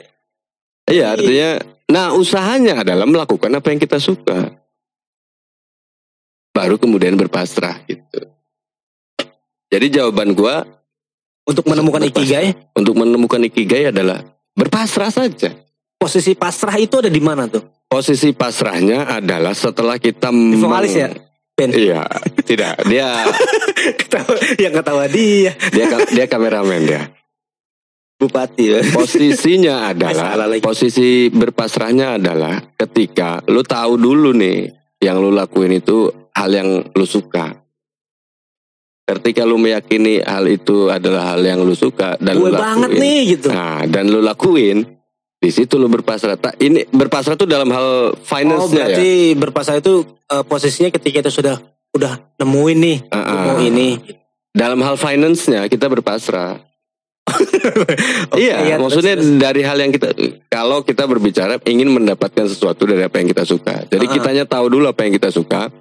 Iya 0.88 1.06
artinya 1.20 1.50
nah 1.92 2.16
usahanya 2.16 2.88
adalah 2.88 3.04
melakukan 3.04 3.52
apa 3.52 3.76
yang 3.76 3.80
kita 3.84 4.00
suka. 4.00 4.56
Baru 6.56 6.80
kemudian 6.80 7.20
berpasrah 7.20 7.84
gitu. 7.92 8.24
Jadi 9.68 10.00
jawaban 10.00 10.32
gua 10.32 10.64
Untuk 11.42 11.66
menemukan 11.66 12.06
ikigai, 12.06 12.54
untuk 12.78 12.94
menemukan 13.02 13.42
ikigai 13.50 13.90
adalah 13.90 14.22
berpasrah 14.56 15.12
saja. 15.12 15.50
posisi 16.02 16.34
pasrah 16.34 16.82
itu 16.82 16.98
ada 16.98 17.12
di 17.14 17.22
mana 17.22 17.46
tuh? 17.46 17.62
Posisi 17.86 18.34
pasrahnya 18.34 19.06
adalah 19.06 19.54
setelah 19.54 20.02
kita 20.02 20.34
Di 20.34 20.58
vokalis 20.58 20.96
ya? 20.98 21.10
Ben. 21.54 21.70
Iya, 21.70 22.08
tidak. 22.42 22.74
Dia 22.90 23.28
Ketawa, 23.82 24.34
yang 24.64 24.74
ketawa 24.74 25.06
dia. 25.10 25.52
dia 25.74 25.86
dia 26.10 26.26
kameramen 26.26 26.82
dia. 26.86 27.02
Bupati 28.22 28.66
ya. 28.70 28.80
Posisinya 28.94 29.76
adalah 29.94 30.50
posisi 30.62 31.30
berpasrahnya 31.34 32.22
adalah 32.22 32.62
ketika 32.78 33.42
lu 33.50 33.66
tahu 33.66 33.98
dulu 33.98 34.30
nih 34.38 34.70
yang 35.02 35.18
lu 35.18 35.34
lakuin 35.34 35.82
itu 35.82 36.30
hal 36.34 36.50
yang 36.54 36.70
lu 36.94 37.06
suka. 37.06 37.61
Ketika 39.14 39.44
lu 39.44 39.56
meyakini 39.56 40.20
hal 40.20 40.46
itu 40.46 40.88
adalah 40.88 41.34
hal 41.34 41.42
yang 41.42 41.60
lu 41.60 41.74
suka 41.74 42.16
dan 42.18 42.36
Gue 42.36 42.48
lu 42.48 42.56
banget 42.56 42.90
lakuin. 42.90 43.02
nih 43.02 43.20
gitu. 43.30 43.48
Nah, 43.50 43.84
dan 43.86 44.04
lu 44.06 44.20
lakuin 44.20 44.78
di 45.36 45.50
situ 45.50 45.76
lu 45.76 45.88
berpasrah. 45.88 46.36
Tak 46.36 46.56
ini 46.58 46.86
berpasrah 46.86 47.34
tuh 47.34 47.46
dalam 47.46 47.68
hal 47.68 47.88
Oh 48.10 48.18
finance 48.18 48.68
ya. 48.68 48.76
berarti 48.88 49.10
berpasrah 49.34 49.78
itu 49.78 49.94
eh, 50.26 50.44
posisinya 50.44 50.90
ketika 50.90 51.20
itu 51.20 51.32
sudah 51.34 51.58
udah 51.92 52.14
nemuin 52.38 52.78
nih, 52.80 52.98
Ah, 53.10 53.20
gua 53.20 53.34
ah. 53.34 53.44
mau 53.46 53.58
ini. 53.60 53.90
Dalam 54.52 54.80
hal 54.80 54.96
finance-nya 54.96 55.66
kita 55.66 55.88
berpasrah. 55.88 56.60
Oke, 57.32 57.96
iya, 58.38 58.60
ya, 58.66 58.76
maksudnya 58.76 59.16
terus. 59.16 59.38
dari 59.38 59.62
hal 59.62 59.78
yang 59.78 59.90
kita 59.90 60.12
kalau 60.48 60.82
kita 60.82 61.06
berbicara 61.06 61.56
ingin 61.64 61.88
mendapatkan 61.88 62.46
sesuatu 62.46 62.84
dari 62.84 63.02
apa 63.02 63.16
yang 63.16 63.30
kita 63.30 63.44
suka. 63.44 63.86
Jadi 63.86 64.06
Ah. 64.06 64.12
kitanya 64.12 64.44
tahu 64.44 64.68
dulu 64.70 64.86
apa 64.86 65.02
yang 65.02 65.14
kita 65.14 65.30
suka 65.30 65.72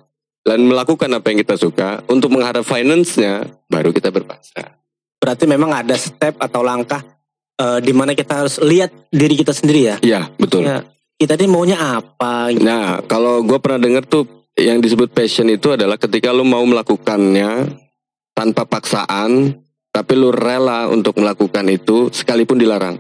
dan 0.41 0.65
melakukan 0.65 1.11
apa 1.13 1.27
yang 1.33 1.39
kita 1.45 1.57
suka 1.61 2.01
untuk 2.09 2.33
mengharap 2.33 2.65
finance-nya 2.65 3.45
baru 3.69 3.93
kita 3.93 4.09
berpasrah. 4.09 4.81
berarti 5.21 5.45
memang 5.45 5.69
ada 5.69 5.93
step 6.01 6.41
atau 6.41 6.65
langkah 6.65 7.05
eh, 7.61 7.79
di 7.85 7.93
mana 7.93 8.17
kita 8.17 8.41
harus 8.41 8.57
lihat 8.65 9.13
diri 9.13 9.37
kita 9.37 9.53
sendiri 9.53 9.81
ya. 9.85 9.97
Iya, 10.01 10.21
betul. 10.41 10.65
Ya, 10.65 10.81
kita 11.21 11.37
ini 11.37 11.53
maunya 11.53 11.77
apa? 11.77 12.49
Gitu. 12.49 12.65
Nah, 12.65 13.05
kalau 13.05 13.45
gue 13.45 13.61
pernah 13.61 13.77
dengar 13.85 14.09
tuh 14.09 14.25
yang 14.57 14.81
disebut 14.81 15.13
passion 15.13 15.45
itu 15.53 15.77
adalah 15.77 16.01
ketika 16.01 16.33
lu 16.33 16.49
mau 16.49 16.65
melakukannya 16.65 17.69
tanpa 18.33 18.65
paksaan, 18.65 19.61
tapi 19.93 20.13
lu 20.17 20.33
rela 20.33 20.89
untuk 20.89 21.21
melakukan 21.21 21.69
itu 21.69 22.09
sekalipun 22.09 22.57
dilarang. 22.57 22.97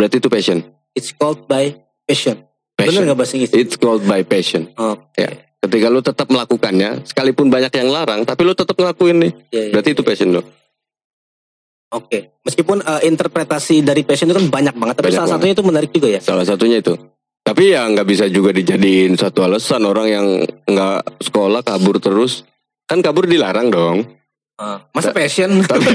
Berarti 0.00 0.18
itu 0.18 0.32
passion. 0.32 0.64
It's 0.96 1.12
called 1.12 1.44
by 1.44 1.76
passion. 2.08 2.40
Passion. 2.74 3.06
nggak 3.06 3.18
bahasa 3.18 3.34
Inggris? 3.38 3.52
It's 3.54 3.76
called 3.78 4.02
by 4.08 4.24
passion. 4.26 4.72
Oke. 4.74 5.20
Ya. 5.20 5.30
Ketika 5.64 5.88
lu 5.88 6.04
tetap 6.04 6.28
melakukannya, 6.28 7.08
sekalipun 7.08 7.48
banyak 7.48 7.72
yang 7.72 7.88
larang, 7.88 8.20
tapi 8.22 8.44
lu 8.44 8.52
tetap 8.52 8.76
ngelakuin 8.76 9.16
nih. 9.16 9.32
Iya, 9.48 9.62
iya, 9.64 9.72
Berarti 9.72 9.90
iya. 9.90 9.96
itu 9.96 10.02
passion 10.04 10.30
lo. 10.36 10.42
Oke. 11.88 12.36
Meskipun 12.44 12.82
eh, 12.82 13.02
interpretasi 13.08 13.80
dari 13.80 14.04
passion 14.04 14.28
itu 14.28 14.36
kan 14.36 14.48
banyak 14.50 14.74
banget, 14.76 14.94
tapi 14.98 15.08
Banyak 15.08 15.16
salah 15.16 15.28
banget. 15.30 15.40
satunya 15.40 15.54
itu 15.54 15.64
menarik 15.64 15.90
juga 15.94 16.08
ya. 16.10 16.20
Salah 16.20 16.44
satunya 16.44 16.78
itu. 16.84 16.94
Tapi 17.40 17.62
ya 17.72 17.84
nggak 17.86 18.08
bisa 18.08 18.24
juga 18.28 18.50
dijadiin 18.50 19.16
satu 19.16 19.44
alasan 19.44 19.84
orang 19.84 20.06
yang 20.08 20.26
nggak 20.64 21.00
sekolah 21.22 21.60
kabur 21.60 21.96
terus. 21.96 22.44
Kan 22.84 23.00
kabur 23.00 23.24
dilarang 23.24 23.68
dong. 23.68 24.04
Ah, 24.54 24.84
Masa 24.92 25.10
passion? 25.10 25.50
Tapi 25.66 25.86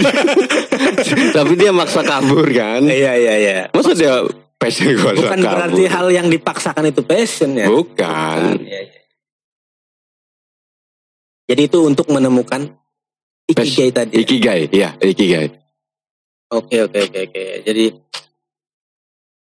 tapi 1.31 1.53
dia 1.55 1.71
maksa 1.71 2.03
kabur 2.03 2.43
kan. 2.51 2.83
Iya 2.83 3.13
iya 3.15 3.33
iya. 3.39 3.57
Masa 3.71 3.95
dia 3.95 4.19
passion 4.59 4.91
gue 4.91 5.13
Bukan 5.15 5.39
berarti 5.39 5.83
hal 5.87 6.07
yang 6.11 6.27
dipaksakan 6.27 6.91
itu 6.91 6.99
passion 7.01 7.55
ya. 7.55 7.71
Bukan. 7.71 8.59
Iya, 8.59 8.79
iya. 8.83 8.98
Jadi 11.49 11.61
itu 11.65 11.79
untuk 11.81 12.05
menemukan 12.07 12.69
ikigai 13.47 13.89
tadi. 13.89 14.13
ya? 14.13 14.21
Ikigai, 14.21 14.61
iya 14.69 14.89
ikigai. 14.95 15.49
Oke 16.47 16.77
oke 16.79 16.99
oke 17.03 17.19
oke. 17.25 17.43
Jadi 17.63 17.85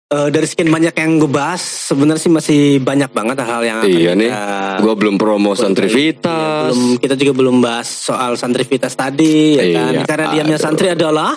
eh, 0.06 0.28
dari 0.30 0.44
sekian 0.44 0.68
banyak 0.68 0.92
yang 0.92 1.12
gue 1.18 1.28
bahas, 1.28 1.60
sebenarnya 1.60 2.20
sih 2.20 2.30
masih 2.30 2.60
banyak 2.80 3.08
banget 3.10 3.40
hal 3.42 3.64
yang 3.64 3.78
akan 3.80 3.88
Iya 3.90 4.12
nih. 4.14 4.28
kita- 4.30 4.78
Gue 4.78 4.94
belum 4.94 5.16
promo 5.16 5.52
Iya, 5.52 5.60
santrivitas. 5.62 6.68
belum 6.70 7.00
kita 7.00 7.16
juga 7.16 7.34
belum 7.34 7.58
bahas 7.58 7.88
soal 7.88 8.36
santrivitas 8.36 8.92
tadi, 8.94 9.56
ya 9.56 9.64
kan? 9.74 9.92
Iya, 9.94 10.02
Karena 10.04 10.26
diamnya 10.30 10.60
santri 10.60 10.88
adalah 10.90 11.32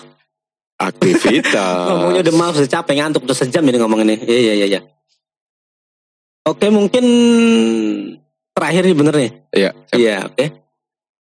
Aktivitas. 0.76 1.86
ngomongnya 1.88 2.22
udah 2.22 2.34
maaf, 2.36 2.54
udah 2.56 2.70
capek 2.72 2.94
ngantuk 2.96 3.22
udah 3.22 3.34
sejam 3.36 3.62
ini 3.62 3.78
ngomong 3.78 4.02
ini. 4.02 4.14
Iya 4.20 4.38
iya 4.40 4.54
iya. 4.56 4.66
iya. 4.68 4.80
Oke 6.44 6.66
mungkin 6.68 7.04
terakhir 8.58 8.82
nih 8.82 8.96
bener 8.96 9.14
nih. 9.14 9.30
Iya. 9.54 9.70
Iya 9.94 10.16
oke. 10.26 10.46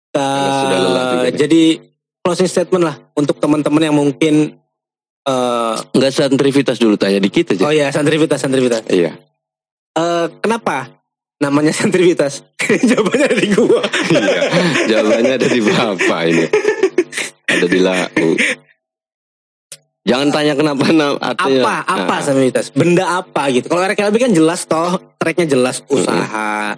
Karena 0.09 0.51
sudah 0.57 0.77
lelah 0.81 1.03
juga 1.13 1.29
nih. 1.29 1.37
jadi 1.37 1.61
closing 2.19 2.49
statement 2.49 2.83
lah 2.83 2.95
untuk 3.13 3.37
teman-teman 3.37 3.81
yang 3.81 3.95
mungkin 3.95 4.57
eh 5.21 5.75
Enggak 5.93 6.11
santrivitas 6.11 6.81
dulu 6.81 6.97
tanya 6.97 7.21
dikit 7.21 7.53
aja. 7.53 7.61
oh 7.63 7.73
ya 7.73 7.93
santrivitas 7.93 8.41
santrivitas. 8.41 8.81
Iya. 8.89 9.13
Eh 9.93 10.25
kenapa 10.41 10.89
namanya 11.37 11.69
santrivitas? 11.79 12.41
Jawabannya 12.89 13.27
dari 13.29 13.47
gua. 13.53 13.85
Iya. 14.09 14.41
Jawabannya 14.89 15.33
ada 15.37 15.47
di 15.47 15.61
bapak 15.61 16.21
ini. 16.25 16.45
Ada 17.45 17.65
di 17.65 17.79
lau. 17.79 18.33
Jangan 20.09 20.33
tanya 20.33 20.57
kenapa 20.57 20.89
artinya. 21.21 21.61
apa 21.61 21.73
apa 21.85 22.13
Nah, 22.17 22.21
santrivitas? 22.25 22.73
Benda 22.73 23.21
apa 23.21 23.45
gitu? 23.53 23.69
Kalau 23.69 23.85
RKLB 23.85 24.15
kan 24.17 24.31
jelas 24.33 24.65
toh 24.65 24.97
tracknya 25.21 25.45
jelas 25.45 25.85
usaha. 25.85 26.73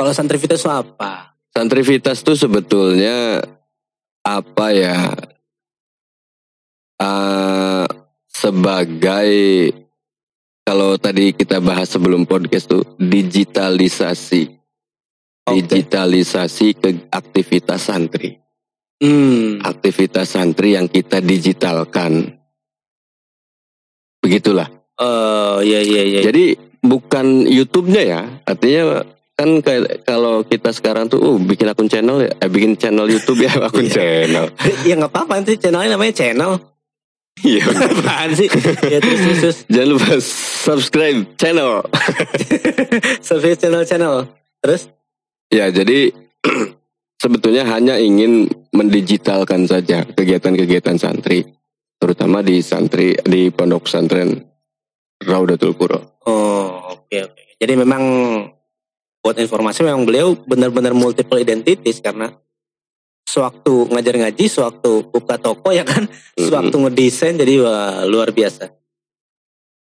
Kalau 0.00 0.16
santrivitas 0.16 0.64
itu 0.64 0.72
apa? 0.72 1.36
Santrivitas 1.52 2.24
tuh 2.24 2.32
sebetulnya 2.32 3.44
apa 4.24 4.66
ya? 4.72 5.12
Eh, 6.96 7.84
sebagai 8.32 9.28
kalau 10.64 10.96
tadi 10.96 11.36
kita 11.36 11.60
bahas 11.60 11.92
sebelum 11.92 12.24
podcast 12.24 12.72
tuh 12.72 12.80
digitalisasi, 12.96 14.48
Oke. 15.44 15.68
digitalisasi 15.68 16.80
ke 16.80 16.90
aktivitas 17.12 17.92
santri, 17.92 18.40
Hmm. 19.04 19.60
aktivitas 19.60 20.32
santri 20.32 20.80
yang 20.80 20.88
kita 20.88 21.20
digitalkan. 21.20 22.40
Begitulah. 24.24 24.72
Oh 24.96 25.60
iya 25.60 25.84
iya 25.84 26.02
iya. 26.08 26.20
Jadi 26.24 26.56
bukan 26.80 27.44
YouTube-nya 27.44 28.00
ya, 28.00 28.22
artinya 28.48 29.04
kan 29.40 29.64
kalau 30.04 30.44
kita 30.44 30.68
sekarang 30.68 31.08
tuh 31.08 31.16
uh, 31.16 31.40
bikin 31.40 31.64
akun 31.72 31.88
channel 31.88 32.20
ya, 32.20 32.28
eh, 32.36 32.50
bikin 32.52 32.76
channel 32.76 33.08
YouTube 33.08 33.40
ya 33.40 33.48
akun 33.72 33.88
Iya. 33.88 33.96
channel. 33.96 34.44
ya 34.84 34.94
nggak 35.00 35.08
apa-apa 35.08 35.40
nanti 35.40 35.56
channelnya 35.56 35.96
namanya 35.96 36.12
channel. 36.12 36.60
Iya. 37.40 37.64
Apaan 38.04 38.36
sih? 38.36 38.52
ya 38.84 39.00
terus 39.00 39.16
terus, 39.24 39.38
terus. 39.40 39.58
Jangan 39.72 39.88
lupa 39.96 40.12
subscribe 40.60 41.18
channel. 41.40 41.80
Survei 43.26 43.56
channel 43.56 43.82
channel. 43.88 44.28
Terus? 44.60 44.92
Ya, 45.48 45.72
jadi 45.72 46.12
sebetulnya 47.22 47.64
hanya 47.64 47.96
ingin 47.96 48.44
mendigitalkan 48.76 49.64
saja 49.64 50.04
kegiatan-kegiatan 50.04 51.00
santri, 51.00 51.48
terutama 51.96 52.44
di 52.44 52.60
santri 52.60 53.16
di 53.24 53.48
pondok 53.48 53.88
pesantren 53.88 54.36
Raudatul 55.24 55.72
Qura. 55.72 55.96
Oh 56.28 56.92
oke 56.92 57.16
oke. 57.24 57.42
Jadi 57.56 57.72
memang 57.76 58.04
buat 59.20 59.36
informasi 59.36 59.84
memang 59.84 60.08
beliau 60.08 60.32
benar-benar 60.34 60.96
multiple 60.96 61.36
identities 61.36 62.00
karena 62.00 62.32
sewaktu 63.28 63.86
ngajar 63.94 64.14
ngaji, 64.16 64.44
sewaktu 64.50 64.90
buka 65.12 65.38
toko 65.38 65.70
ya 65.70 65.86
kan, 65.86 66.10
sewaktu 66.34 66.74
ngedesain 66.74 67.38
jadi 67.38 67.62
wah, 67.62 68.02
luar 68.08 68.34
biasa. 68.34 68.74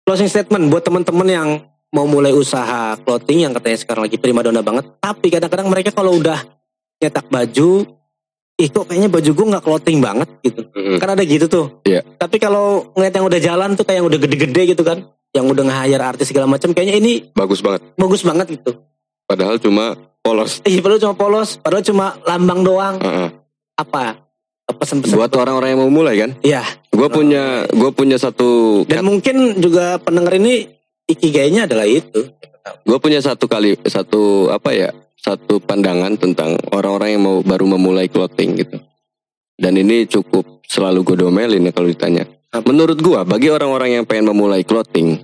Closing 0.07 0.31
statement 0.31 0.71
buat 0.71 0.81
teman-teman 0.81 1.27
yang 1.27 1.49
mau 1.93 2.07
mulai 2.07 2.33
usaha 2.33 2.97
clothing 3.03 3.45
yang 3.45 3.53
katanya 3.53 3.77
sekarang 3.77 4.07
lagi 4.09 4.17
primadona 4.17 4.65
banget, 4.65 4.89
tapi 4.97 5.29
kadang-kadang 5.29 5.67
mereka 5.69 5.93
kalau 5.93 6.17
udah 6.17 6.39
nyetak 6.97 7.29
baju, 7.29 7.85
ih 8.57 8.69
kok 8.73 8.89
kayaknya 8.89 9.11
baju 9.11 9.29
gue 9.29 9.45
nggak 9.53 9.63
clothing 9.63 9.99
banget 10.01 10.29
gitu. 10.41 10.65
Mm-mm. 10.73 10.97
Kan 10.97 11.13
ada 11.13 11.23
gitu 11.27 11.45
tuh. 11.45 11.65
Iya. 11.85 12.01
Tapi 12.17 12.41
kalau 12.41 12.89
ngeliat 12.97 13.13
yang 13.13 13.27
udah 13.27 13.39
jalan 13.43 13.69
tuh 13.77 13.85
kayak 13.85 14.01
yang 14.01 14.07
udah 14.09 14.19
gede-gede 14.19 14.61
gitu 14.73 14.81
kan, 14.81 15.05
yang 15.35 15.45
udah 15.45 15.63
nge-hire 15.67 16.01
artis 16.01 16.33
segala 16.33 16.49
macam, 16.49 16.73
kayaknya 16.73 16.95
ini 16.97 17.11
Bagus 17.37 17.61
banget. 17.61 17.85
bagus 17.93 18.25
banget 18.25 18.47
gitu. 18.57 18.81
Padahal 19.27 19.59
cuma 19.59 19.93
polos. 20.23 20.63
Ih, 20.63 20.79
padahal 20.79 21.01
cuma 21.03 21.15
polos, 21.15 21.59
padahal 21.59 21.83
cuma 21.83 22.05
lambang 22.23 22.63
doang. 22.63 22.95
Heeh. 22.97 23.29
Apa? 23.75 24.23
Pesan-pesan. 24.67 25.15
Buat 25.15 25.31
orang-orang 25.35 25.75
yang 25.75 25.81
mau 25.83 25.91
mulai 25.93 26.15
kan, 26.19 26.31
Iya. 26.43 26.63
gue 26.91 27.07
punya 27.07 27.63
gue 27.71 27.91
punya 27.93 28.17
satu 28.17 28.83
Dan 28.83 29.05
mungkin 29.05 29.61
juga 29.61 29.95
pendengar 30.01 30.35
ini 30.35 30.67
ikigainya 31.07 31.69
adalah 31.69 31.87
itu. 31.87 32.27
gue 32.83 32.97
punya 32.99 33.23
satu 33.23 33.47
kali 33.47 33.79
satu 33.87 34.51
apa 34.51 34.75
ya 34.75 34.89
satu 35.15 35.63
pandangan 35.63 36.19
tentang 36.19 36.59
orang-orang 36.75 37.15
yang 37.15 37.23
mau 37.23 37.39
baru 37.39 37.63
memulai 37.63 38.11
clothing 38.11 38.59
gitu 38.59 38.83
dan 39.55 39.79
ini 39.79 40.03
cukup 40.03 40.59
selalu 40.67 41.07
gue 41.07 41.23
domelin 41.23 41.63
ya 41.63 41.71
kalau 41.71 41.87
ditanya 41.87 42.27
menurut 42.67 42.99
gue 42.99 43.19
bagi 43.23 43.47
orang-orang 43.47 43.95
yang 43.95 44.03
pengen 44.03 44.35
memulai 44.35 44.67
clothing 44.67 45.15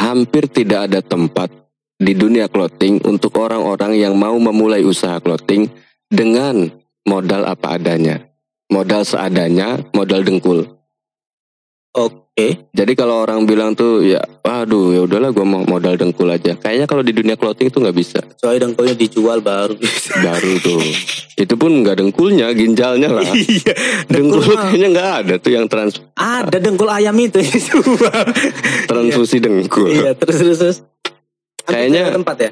hampir 0.00 0.48
tidak 0.48 0.88
ada 0.88 1.04
tempat 1.04 1.52
di 1.98 2.12
dunia 2.12 2.50
clothing 2.50 3.02
untuk 3.06 3.38
orang-orang 3.38 3.94
yang 3.94 4.14
mau 4.18 4.34
memulai 4.34 4.82
usaha 4.82 5.22
clothing 5.22 5.70
dengan 6.10 6.70
modal 7.06 7.46
apa 7.46 7.78
adanya 7.78 8.26
modal 8.72 9.06
seadanya 9.06 9.78
modal 9.94 10.26
dengkul 10.26 10.74
Oke. 11.94 12.66
jadi 12.74 12.92
kalau 12.98 13.22
orang 13.22 13.46
bilang 13.46 13.78
tuh 13.78 14.02
ya, 14.02 14.18
aduh 14.42 14.90
ya 14.90 15.06
udahlah 15.06 15.30
gue 15.30 15.46
mau 15.46 15.62
modal 15.62 15.94
dengkul 15.94 16.26
aja. 16.26 16.58
Kayaknya 16.58 16.90
kalau 16.90 17.06
di 17.06 17.14
dunia 17.14 17.38
clothing 17.38 17.70
tuh 17.70 17.86
nggak 17.86 17.94
bisa. 17.94 18.18
Kecuali 18.18 18.58
dengkulnya 18.58 18.98
dijual 18.98 19.38
baru 19.38 19.78
bisa. 19.78 20.18
Baru 20.18 20.58
tuh. 20.58 20.82
Itu 21.38 21.54
pun 21.54 21.86
nggak 21.86 22.02
dengkulnya, 22.02 22.50
ginjalnya 22.50 23.14
lah. 23.14 23.22
Iya. 23.38 23.78
Dengkul 24.10 24.42
kayaknya 24.58 24.88
nggak 24.90 25.10
ada 25.22 25.34
tuh 25.38 25.54
yang 25.54 25.70
trans 25.70 26.02
ada 26.18 26.58
dengkul 26.58 26.90
ayam 26.90 27.14
itu 27.22 27.38
transfusi 28.90 29.38
dengkul. 29.38 29.94
Iya, 29.94 30.18
terus 30.18 30.42
terus 30.42 30.58
terus. 30.58 30.78
Kayaknya- 31.64 32.12
tempat 32.12 32.36
ya. 32.40 32.50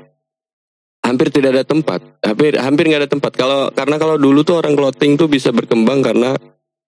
Hampir 1.03 1.35
tidak 1.35 1.51
ada 1.59 1.65
tempat. 1.67 2.01
Hampir 2.23 2.55
hampir 2.57 2.85
nggak 2.87 3.03
ada 3.07 3.11
tempat. 3.11 3.33
Kalau 3.35 3.69
karena 3.75 3.99
kalau 3.99 4.17
dulu 4.17 4.47
tuh 4.47 4.63
orang 4.63 4.79
clothing 4.79 5.19
tuh 5.19 5.27
bisa 5.27 5.51
berkembang 5.51 5.99
karena 5.99 6.39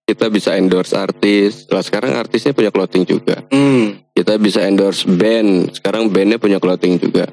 kita 0.07 0.31
bisa 0.31 0.55
endorse 0.55 0.95
artis. 0.95 1.67
Lah 1.67 1.83
sekarang 1.83 2.15
artisnya 2.15 2.55
punya 2.55 2.71
clothing 2.71 3.03
juga. 3.03 3.43
Hmm. 3.51 4.05
kita 4.15 4.39
bisa 4.39 4.63
endorse 4.63 5.03
band 5.03 5.75
sekarang 5.75 6.07
bandnya 6.07 6.39
punya 6.39 6.55
clothing 6.63 6.95
juga 6.95 7.27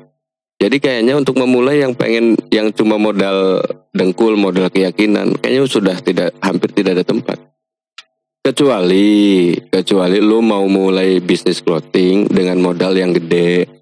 jadi 0.59 0.83
kayaknya 0.83 1.14
untuk 1.14 1.38
memulai 1.38 1.78
yang 1.78 1.94
pengen 1.94 2.35
yang 2.50 2.74
cuma 2.74 2.98
modal 2.98 3.62
dengkul 3.94 4.35
modal 4.35 4.66
keyakinan 4.66 5.38
kayaknya 5.38 5.62
sudah 5.70 5.96
tidak 6.02 6.35
hampir 6.42 6.74
tidak 6.74 6.98
ada 6.98 7.07
tempat 7.07 7.38
kecuali 8.42 9.55
kecuali 9.70 10.18
lu 10.18 10.42
mau 10.42 10.66
mulai 10.66 11.22
bisnis 11.22 11.62
clothing 11.62 12.26
dengan 12.26 12.59
modal 12.59 12.98
yang 12.98 13.14
gede 13.14 13.81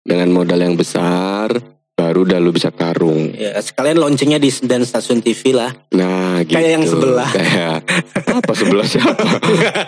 dengan 0.00 0.28
modal 0.30 0.58
yang 0.58 0.74
besar 0.74 1.52
baru 1.92 2.24
dah 2.24 2.40
lu 2.40 2.48
bisa 2.48 2.72
tarung 2.72 3.28
Ya, 3.30 3.52
sekalian 3.56 4.00
launchingnya 4.00 4.36
di 4.36 4.48
dan 4.64 4.80
stasiun 4.82 5.20
TV 5.20 5.52
lah. 5.52 5.68
nah 5.92 6.40
gitu 6.40 6.56
Kayak 6.56 6.70
yang 6.72 6.84
sebelah. 6.84 7.28
kayak 7.36 7.78
apa 8.24 8.52
sebelah 8.54 8.86
siapa 8.86 9.26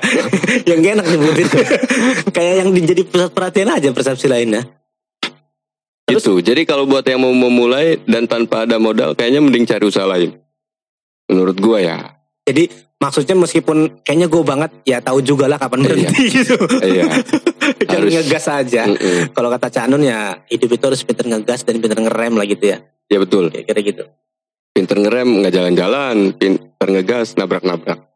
yang 0.69 0.79
gak 0.79 0.93
enak 0.93 1.07
disebutin. 1.07 1.47
Kayak 2.37 2.55
yang 2.59 2.69
menjadi 2.71 3.03
pusat 3.03 3.31
perhatian 3.33 3.69
aja 3.71 3.89
persepsi 3.91 4.29
lainnya. 4.29 4.69
Terus- 6.05 6.21
Itu. 6.21 6.35
Jadi 6.39 6.63
kalau 6.63 6.85
buat 6.85 7.01
yang 7.03 7.17
mau 7.19 7.33
memulai 7.33 7.97
dan 8.05 8.27
tanpa 8.27 8.69
ada 8.69 8.77
modal, 8.77 9.17
kayaknya 9.17 9.41
mending 9.41 9.65
cari 9.65 9.85
usaha 9.87 10.05
lain. 10.05 10.37
Menurut 11.27 11.57
gua 11.57 11.79
ya. 11.81 11.99
Jadi 12.43 12.67
maksudnya 12.99 13.39
meskipun 13.39 14.03
kayaknya 14.03 14.27
gue 14.27 14.43
banget 14.43 14.71
ya 14.83 14.99
tahu 14.99 15.23
juga 15.23 15.47
lah 15.47 15.63
kapan 15.63 15.79
Iya. 15.79 15.87
berhenti 15.87 16.23
gitu. 16.27 16.55
Iya. 16.83 17.05
Jangan 17.87 18.03
Harus- 18.03 18.15
ngegas 18.19 18.47
aja. 18.51 18.83
Mm-mm. 18.91 19.19
Kalau 19.31 19.49
kata 19.49 19.69
Canun 19.71 20.03
ya 20.03 20.43
hidup 20.51 20.71
itu 20.75 20.85
harus 20.91 21.03
pinter 21.07 21.27
ngegas 21.27 21.63
dan 21.63 21.79
pinter 21.79 21.99
ngerem 21.99 22.35
lah 22.35 22.47
gitu 22.47 22.65
ya. 22.67 22.79
Ya 23.07 23.19
betul. 23.23 23.55
Kira-kira 23.55 23.81
gitu. 23.81 24.05
Pinter 24.73 24.97
ngerem 24.99 25.29
nggak 25.45 25.53
jalan-jalan, 25.53 26.17
pinter 26.35 26.89
ngegas 26.89 27.37
nabrak-nabrak. 27.37 28.11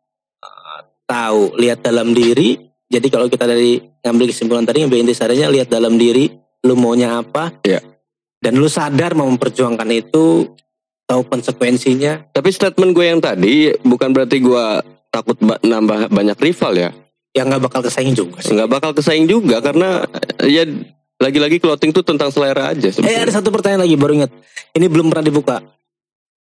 Tahu, 1.06 1.54
lihat 1.54 1.86
dalam 1.86 2.10
diri. 2.10 2.58
Jadi 2.86 3.06
kalau 3.10 3.30
kita 3.30 3.46
dari 3.46 3.78
ngambil 3.78 4.26
kesimpulan 4.30 4.66
tadi 4.66 4.82
ngambil 4.82 5.06
intisarinya 5.06 5.46
lihat 5.46 5.70
dalam 5.70 5.94
diri 5.94 6.26
lu 6.66 6.74
maunya 6.74 7.22
apa. 7.22 7.62
Iya. 7.62 7.78
Dan 8.42 8.58
lu 8.58 8.66
sadar 8.66 9.14
mau 9.14 9.26
memperjuangkan 9.26 9.86
itu 9.90 10.50
tahu 11.06 11.22
konsekuensinya. 11.24 12.30
Tapi 12.30 12.48
statement 12.50 12.92
gue 12.92 13.06
yang 13.06 13.22
tadi 13.22 13.72
bukan 13.80 14.10
berarti 14.10 14.42
gua 14.42 14.82
takut 15.08 15.38
ba- 15.40 15.62
nambah 15.62 16.10
banyak 16.10 16.36
rival 16.36 16.74
ya. 16.76 16.90
Ya 17.32 17.46
nggak 17.46 17.70
bakal 17.70 17.80
kesaing 17.86 18.12
juga 18.12 18.42
sih. 18.42 18.52
Nggak 18.52 18.68
bakal 18.68 18.90
kesaing 18.92 19.24
juga 19.24 19.62
karena 19.62 20.04
ya 20.42 20.66
lagi-lagi 21.16 21.56
clothing 21.56 21.96
tuh 21.96 22.04
tentang 22.04 22.28
selera 22.28 22.76
aja 22.76 22.92
Eh 22.92 23.16
ada 23.16 23.32
satu 23.32 23.48
pertanyaan 23.48 23.88
lagi 23.88 23.96
baru 23.96 24.12
ingat. 24.24 24.30
Ini 24.76 24.86
belum 24.88 25.08
pernah 25.08 25.24
dibuka. 25.24 25.56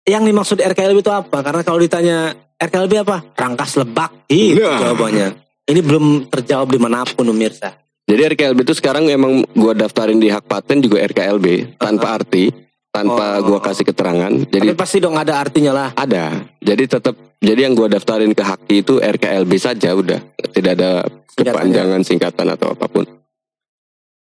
Yang 0.05 0.25
dimaksud 0.33 0.59
RKLB 0.61 1.05
itu 1.05 1.13
apa? 1.13 1.39
Karena 1.41 1.63
kalau 1.65 1.81
ditanya 1.81 2.33
RKLB 2.57 2.93
apa? 3.05 3.17
Rangkas 3.37 3.77
lebak. 3.77 4.29
Gitu 4.29 4.61
Nah. 4.61 4.81
jawabannya. 4.81 5.29
Ini 5.69 5.81
belum 5.85 6.05
terjawab 6.33 6.73
di 6.73 6.81
mana 6.81 7.05
pun 7.05 7.29
pemirsa. 7.29 7.77
Jadi 8.09 8.25
RKLB 8.33 8.65
itu 8.65 8.73
sekarang 8.73 9.05
emang 9.13 9.45
gua 9.53 9.77
daftarin 9.77 10.17
di 10.17 10.33
hak 10.33 10.49
paten 10.49 10.81
juga 10.81 11.05
RKLB 11.05 11.77
tanpa 11.77 12.17
arti, 12.17 12.49
tanpa 12.89 13.39
Oh. 13.39 13.47
gua 13.47 13.61
kasih 13.61 13.85
keterangan. 13.85 14.33
Jadi 14.45 14.69
Tapi 14.69 14.79
pasti 14.79 14.99
dong 14.99 15.15
ada 15.15 15.39
artinya 15.39 15.73
lah. 15.73 15.89
Ada. 15.93 16.49
Jadi 16.59 16.85
tetap 16.85 17.15
jadi 17.39 17.61
yang 17.65 17.75
gua 17.75 17.87
daftarin 17.87 18.33
ke 18.33 18.43
Haki 18.43 18.83
itu 18.83 18.99
RKLB 18.99 19.53
saja 19.57 19.93
udah. 19.93 20.19
Tidak 20.35 20.73
ada 20.75 21.05
kepanjangan 21.33 22.03
singkatan 22.03 22.49
atau 22.49 22.73
apa 22.73 22.87
pun. 22.87 23.05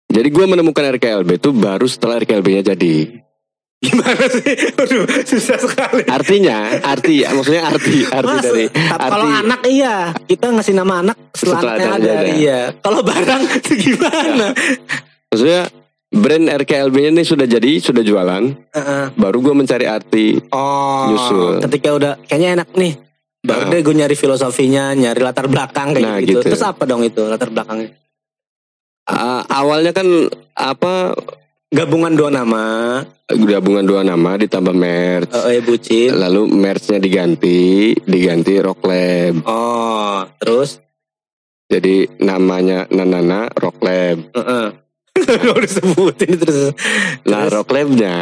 Jadi 0.05 0.27
gua 0.29 0.45
menemukan 0.47 0.85
RKLB 0.91 1.37
itu 1.37 1.49
baru 1.51 1.85
setelah 1.85 2.17
RKLB-nya 2.17 2.63
jadi. 2.67 3.21
Gimana 3.75 4.25
sih? 4.31 4.55
Aduh, 4.71 5.03
susah 5.27 5.59
sekali. 5.59 6.07
Artinya, 6.07 6.79
arti 6.81 7.21
maksudnya 7.21 7.69
arti 7.69 8.07
arti 8.07 8.33
Mas, 8.33 8.41
dari 8.41 8.65
arti 8.71 9.09
kalau 9.11 9.27
anak 9.27 9.61
iya, 9.67 9.95
kita 10.25 10.47
ngasih 10.49 10.73
nama 10.73 11.03
anak 11.05 11.17
setelah, 11.35 11.59
Setelah 11.59 11.73
anaknya 11.75 11.91
ada- 11.93 12.15
ada. 12.15 12.33
Iya. 12.33 12.59
Kalau 12.81 12.99
barang 13.03 13.41
itu 13.51 13.71
gimana? 13.85 14.47
maksudnya 15.27 15.61
brand 16.15 16.47
RKLB-nya 16.47 17.11
ini 17.11 17.23
sudah 17.23 17.43
jadi, 17.43 17.77
sudah 17.77 17.99
jualan, 17.99 18.43
Heeh. 18.71 19.05
baru 19.13 19.37
gua 19.39 19.53
mencari 19.53 19.83
arti. 19.83 20.39
Oh, 20.49 21.11
Nyusul. 21.11 21.59
ketika 21.61 21.89
udah 21.91 22.11
kayaknya 22.23 22.63
enak 22.63 22.69
nih. 22.73 22.93
Baru 23.45 23.61
Nah. 23.61 23.71
deh 23.71 23.81
gue 23.83 23.93
nyari 23.93 24.15
filosofinya, 24.17 24.97
nyari 24.97 25.21
latar 25.21 25.45
belakang 25.45 25.93
kayak 25.93 26.01
Nah, 26.01 26.17
gitu. 26.17 26.41
gitu. 26.41 26.49
Terus 26.49 26.65
apa 26.65 26.81
dong 26.89 27.05
itu 27.05 27.21
latar 27.21 27.53
belakangnya? 27.53 27.93
Ah, 29.05 29.45
awalnya 29.45 29.93
kan 29.93 30.09
apa 30.51 31.13
gabungan 31.69 32.17
dua 32.17 32.33
nama. 32.33 32.63
Gabungan 33.25 33.85
dua 33.85 34.01
nama 34.01 34.33
ditambah 34.33 34.73
merch. 34.73 35.29
Oh, 35.29 35.45
eh 35.45 35.61
bucin. 35.61 36.17
Lalu 36.17 36.49
merchnya 36.49 36.97
diganti, 36.97 37.93
diganti 37.95 38.57
Rock 38.57 38.81
Lab. 38.81 39.45
Oh, 39.45 40.25
terus? 40.41 40.81
Jadi 41.65 42.17
namanya 42.17 42.89
Nanana 42.89 43.45
Rock 43.51 43.77
Lab. 43.81 44.17
Heeh. 44.33 44.65
Disebutin 45.65 46.35
terus. 46.37 46.75
Nah 47.25 47.47
Terus? 47.47 47.53
Rock 47.55 47.69
Lab-nya 47.71 48.17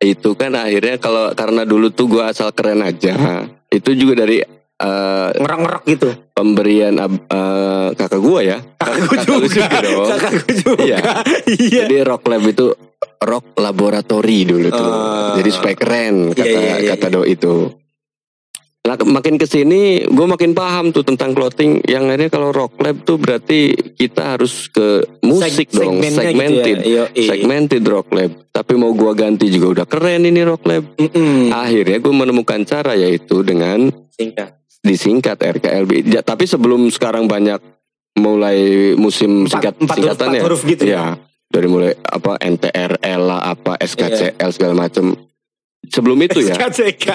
itu 0.00 0.32
kan 0.32 0.56
akhirnya 0.56 0.96
kalau 0.96 1.32
karena 1.36 1.62
dulu 1.68 1.92
tuh 1.92 2.08
gua 2.08 2.32
asal 2.32 2.50
keren 2.50 2.80
aja. 2.80 3.46
Itu 3.70 3.92
juga 3.94 4.24
dari 4.24 4.40
eh, 4.80 5.28
Ngerok-ngerok 5.36 5.82
gitu. 5.86 6.08
pemberian 6.32 6.96
eh, 6.98 7.88
kakak 7.94 8.20
gua 8.20 8.40
ya. 8.42 8.58
Kakakku 8.80 9.34
lu 9.38 9.46
juga. 9.48 9.78
dong. 9.84 10.08
Kakakku 10.08 10.50
juga. 10.56 10.82
Iya. 10.82 10.98
Iya. 11.46 11.80
Jadi 11.86 11.96
Rock 12.02 12.24
Lab 12.26 12.44
itu 12.48 12.66
Rock 13.20 13.46
Laboratory 13.60 14.38
dulu 14.48 14.68
tuh. 14.72 14.80
Oh. 14.88 15.36
Jadi 15.36 15.50
supaya 15.52 15.76
keren 15.76 16.32
kata 16.32 16.48
Iya, 16.48 16.60
iya, 16.60 16.74
iya, 16.80 16.90
kata 16.96 17.06
iya. 17.08 17.14
do 17.14 17.22
itu. 17.28 17.54
Nah, 18.90 18.98
ke- 18.98 19.06
makin 19.06 19.38
ke 19.38 19.46
sini 19.46 20.02
gue 20.02 20.26
makin 20.26 20.50
paham 20.50 20.90
tuh 20.90 21.06
tentang 21.06 21.30
clothing. 21.30 21.78
Yang 21.84 22.02
akhirnya 22.04 22.26
kalau 22.28 22.50
Rock 22.50 22.74
Lab 22.76 23.06
tuh 23.06 23.16
berarti 23.16 23.70
kita 23.94 24.34
harus 24.34 24.66
ke 24.66 25.06
musik 25.22 25.70
Seg- 25.70 25.78
dong, 25.78 26.02
segmented. 26.02 26.82
Gitu 26.82 26.90
ya. 26.90 27.04
Segmented 27.06 27.86
Rock 27.86 28.10
Lab. 28.10 28.50
Tapi 28.50 28.74
mau 28.74 28.90
gua 28.90 29.14
ganti 29.14 29.46
juga 29.46 29.70
udah 29.72 29.86
keren 29.86 30.26
ini 30.26 30.42
Rock 30.42 30.66
Lab. 30.66 30.82
Mm-mm. 30.98 31.54
Akhirnya 31.54 31.96
gue 31.96 32.10
menemukan 32.10 32.66
cara 32.66 32.98
yaitu 32.98 33.40
dengan 33.40 33.94
Singkat. 34.10 34.58
disingkat 34.82 35.38
RKLB. 35.38 36.10
Ja, 36.10 36.20
tapi 36.20 36.50
sebelum 36.50 36.90
sekarang 36.90 37.24
banyak 37.24 37.62
mulai 38.16 38.58
musim 38.94 39.46
Empat- 39.46 39.54
singkat 39.54 39.74
empat 39.78 39.86
huruf- 39.86 40.02
singkatannya. 40.02 40.34
empat 40.34 40.46
huruf 40.50 40.62
gitu 40.66 40.82
ya? 40.82 40.90
ya. 40.90 41.04
Dari 41.46 41.66
mulai 41.66 41.94
apa 41.96 42.38
NTRL 42.38 43.20
lah 43.20 43.40
apa 43.44 43.78
SKCL 43.78 44.50
segala 44.50 44.74
macam. 44.76 45.14
Sebelum 45.80 46.20
itu 46.20 46.44
ya. 46.44 46.54
SKCK. 46.54 47.06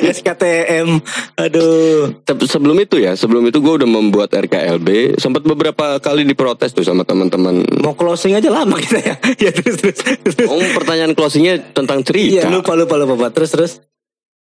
SKTM. 0.00 0.88
Aduh. 1.44 2.22
Se- 2.22 2.48
sebelum 2.48 2.78
itu 2.78 2.96
ya, 2.96 3.12
sebelum 3.12 3.42
itu 3.44 3.58
gue 3.58 3.74
udah 3.82 3.88
membuat 3.90 4.30
RKLB. 4.32 5.18
Sempat 5.18 5.42
beberapa 5.42 5.98
kali 5.98 6.22
diprotes 6.22 6.72
tuh 6.72 6.86
sama 6.86 7.02
teman-teman. 7.02 7.66
Mau 7.82 7.92
closing 7.92 8.32
aja 8.32 8.48
lama 8.48 8.78
kita 8.78 8.98
ya. 9.02 9.14
ya 9.44 9.50
terus 9.50 9.76
terus. 9.82 9.98
terus. 9.98 10.48
Oh, 10.48 10.62
pertanyaan 10.72 11.12
closingnya 11.12 11.58
tentang 11.74 12.06
Iya 12.06 12.46
cerita. 12.46 12.48
lupa 12.48 12.72
lupa 12.78 12.94
lupa 12.96 13.28
Pak. 13.28 13.30
Terus 13.34 13.50
terus. 13.50 13.72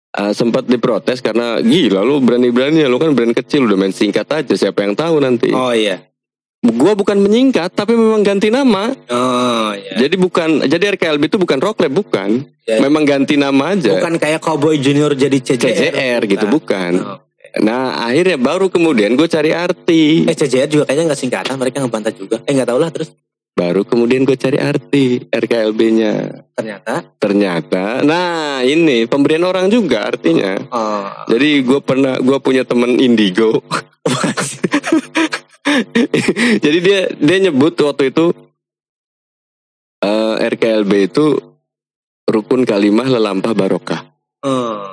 Eh, 0.09 0.33
sempat 0.33 0.65
diprotes 0.65 1.21
karena 1.21 1.61
gila 1.61 2.01
lu 2.01 2.25
berani-berani 2.25 2.81
ya 2.81 2.89
lu 2.89 2.97
kan 2.97 3.13
brand 3.13 3.37
kecil 3.37 3.69
udah 3.69 3.77
main 3.77 3.93
singkat 3.93 4.25
aja 4.33 4.57
siapa 4.57 4.81
yang 4.83 4.97
tahu 4.97 5.21
nanti. 5.21 5.53
Oh 5.53 5.69
iya. 5.71 6.08
Gua 6.59 6.99
bukan 6.99 7.23
menyingkat 7.23 7.71
tapi 7.71 7.95
memang 7.95 8.27
ganti 8.27 8.51
nama. 8.51 8.91
Oh 8.91 9.71
iya. 9.79 9.95
Jadi 9.95 10.19
bukan 10.19 10.67
jadi 10.67 10.99
RKLB 10.99 11.31
itu 11.31 11.39
bukan 11.39 11.63
Rock 11.63 11.87
Lab 11.87 11.95
bukan. 11.95 12.51
Ya. 12.67 12.83
Memang 12.83 13.07
ganti 13.07 13.39
nama 13.39 13.79
aja. 13.79 13.95
Bukan 13.95 14.19
kayak 14.19 14.43
Cowboy 14.43 14.83
Junior 14.83 15.15
jadi 15.15 15.39
CJR. 15.39 15.95
CJR 15.95 16.21
gitu 16.27 16.47
bukan. 16.51 16.93
Oh. 16.99 17.19
Nah 17.63 18.03
akhirnya 18.11 18.37
baru 18.43 18.67
kemudian 18.75 19.15
gue 19.15 19.31
cari 19.31 19.55
arti. 19.55 20.27
Eh 20.27 20.35
CJR 20.35 20.67
juga 20.67 20.85
kayaknya 20.91 21.15
nggak 21.15 21.21
singkatan, 21.23 21.55
mereka 21.63 21.79
ngebantah 21.79 22.11
juga. 22.11 22.43
Eh 22.43 22.51
nggak 22.51 22.69
tahu 22.75 22.81
lah 22.83 22.91
terus 22.91 23.15
Baru 23.59 23.83
kemudian 23.83 24.23
gue 24.23 24.39
cari 24.39 24.55
arti 24.63 25.19
RKLB-nya. 25.35 26.47
ternyata. 26.55 27.03
Ternyata, 27.19 28.07
nah 28.07 28.63
ini 28.63 29.11
pemberian 29.11 29.43
orang 29.43 29.67
juga 29.67 30.07
artinya. 30.15 30.55
Oh. 30.71 31.27
Jadi 31.27 31.67
gue 31.67 31.83
pernah 31.83 32.23
gue 32.23 32.39
punya 32.39 32.63
temen 32.63 33.03
indigo. 33.03 33.59
Jadi 36.65 36.79
dia 36.83 37.01
dia 37.13 37.39
nyebut 37.49 37.75
waktu 37.79 38.11
itu 38.11 38.35
eh, 40.03 40.35
RKLB 40.49 40.93
itu 41.11 41.27
rukun 42.29 42.63
kalimah 42.69 43.09
lelampah 43.09 43.53
barokah. 43.57 44.01
Oh. 44.45 44.85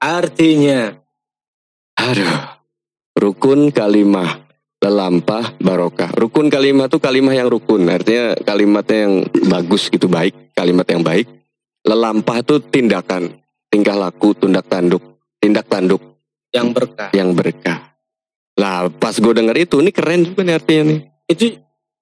Artinya. 0.00 0.92
Aduh. 1.96 2.56
Rukun 3.16 3.72
kalimah 3.72 4.44
lelampah 4.84 5.56
barokah. 5.56 6.12
Rukun 6.12 6.52
kalimah 6.52 6.86
tuh 6.86 7.00
kalimah 7.00 7.32
yang 7.32 7.48
rukun. 7.48 7.88
Artinya 7.88 8.36
kalimatnya 8.44 9.08
yang 9.08 9.14
bagus 9.48 9.88
gitu 9.88 10.06
baik, 10.06 10.52
kalimat 10.52 10.84
yang 10.86 11.00
baik. 11.00 11.26
Lelampah 11.86 12.38
tuh 12.44 12.60
tindakan, 12.60 13.40
tingkah 13.72 13.96
laku, 13.96 14.36
tindak 14.36 14.68
tanduk, 14.68 15.00
tindak 15.40 15.64
tanduk 15.70 16.02
yang 16.52 16.76
berkah. 16.76 17.10
yang 17.16 17.30
berkah. 17.32 17.95
Lah 18.56 18.88
pas 18.88 19.12
gue 19.12 19.32
denger 19.36 19.56
itu, 19.68 19.84
ini 19.84 19.92
keren 19.92 20.24
juga 20.24 20.40
nih 20.42 20.54
artinya 20.56 20.82
nih. 20.92 20.98
Itu 21.28 21.44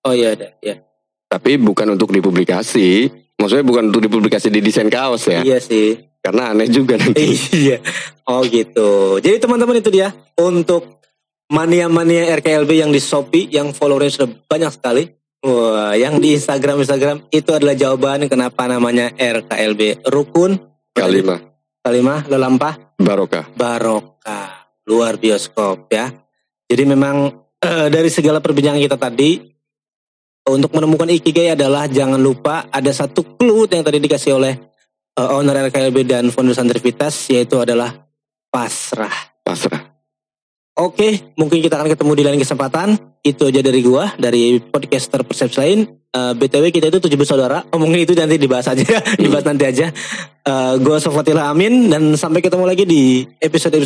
oh 0.07 0.15
iya 0.15 0.39
ada 0.39 0.49
ya. 0.63 0.81
Tapi 1.27 1.59
bukan 1.59 1.99
untuk 1.99 2.15
dipublikasi. 2.15 3.11
Maksudnya 3.35 3.67
bukan 3.67 3.91
untuk 3.91 4.07
dipublikasi 4.07 4.49
di 4.49 4.63
desain 4.63 4.87
kaos 4.87 5.27
ya. 5.27 5.43
Iya 5.43 5.59
sih. 5.59 5.99
Karena 6.23 6.55
aneh 6.55 6.71
juga 6.71 6.95
nanti. 6.95 7.35
iya. 7.67 7.83
Oh 8.31 8.47
gitu. 8.47 9.19
Jadi 9.19 9.43
teman-teman 9.43 9.83
itu 9.83 9.91
dia 9.91 10.15
untuk 10.39 11.03
mania-mania 11.51 12.31
RKLB 12.39 12.71
yang 12.87 12.91
di 12.95 13.03
Shopee 13.03 13.51
yang 13.51 13.75
followernya 13.75 14.13
sudah 14.15 14.31
banyak 14.47 14.71
sekali. 14.71 15.05
Wah, 15.45 15.93
yang 15.93 16.25
di 16.25 16.33
Instagram 16.33 16.81
Instagram 16.81 17.29
itu 17.29 17.53
adalah 17.53 17.77
jawaban 17.77 18.25
kenapa 18.33 18.65
namanya 18.65 19.13
RKLB 19.13 20.09
rukun 20.09 20.57
Kalimah 20.97 21.53
kalimah 21.85 22.25
lelampah 22.33 22.97
barokah. 22.97 23.45
barokah 23.53 24.73
luar 24.89 25.21
bioskop 25.21 25.93
ya. 25.93 26.24
Jadi 26.69 26.83
memang 26.89 27.33
eh, 27.61 27.89
dari 27.93 28.09
segala 28.09 28.41
perbincangan 28.41 28.81
kita 28.81 28.97
tadi 28.97 29.55
untuk 30.45 30.77
menemukan 30.77 31.09
ikigai 31.09 31.57
adalah 31.57 31.89
jangan 31.89 32.21
lupa 32.21 32.69
ada 32.69 32.93
satu 32.93 33.37
clue 33.41 33.65
yang 33.73 33.81
tadi 33.81 33.97
dikasih 34.01 34.37
oleh 34.37 34.55
eh, 35.17 35.29
owner 35.35 35.69
RKLB 35.69 35.99
dan 36.05 36.25
founder 36.29 36.57
Santrivitas 36.57 37.29
yaitu 37.33 37.57
adalah 37.61 38.05
pasrah. 38.53 39.35
Pasrah. 39.45 39.95
Oke, 40.75 41.35
mungkin 41.39 41.63
kita 41.63 41.79
akan 41.79 41.87
ketemu 41.87 42.13
di 42.19 42.23
lain 42.27 42.41
kesempatan. 42.43 42.99
Itu 43.23 43.47
aja 43.47 43.63
dari 43.63 43.79
gua, 43.79 44.11
dari 44.19 44.59
podcaster 44.59 45.23
persepsi 45.23 45.59
lain. 45.63 45.79
Eh, 45.87 46.33
BTW 46.35 46.75
kita 46.75 46.91
itu 46.91 46.99
tujuh 46.99 47.15
bersaudara. 47.15 47.63
Omongin 47.71 48.03
itu 48.03 48.15
nanti 48.19 48.39
dibahas 48.39 48.67
aja, 48.71 48.83
dibahas 49.23 49.47
nanti 49.47 49.71
aja. 49.71 49.95
Eh, 50.45 50.75
gua 50.83 50.99
Sofatila 50.99 51.47
Amin 51.47 51.91
dan 51.91 52.19
sampai 52.19 52.43
ketemu 52.43 52.67
lagi 52.67 52.85
di 52.87 53.23
episode-episode 53.39 53.83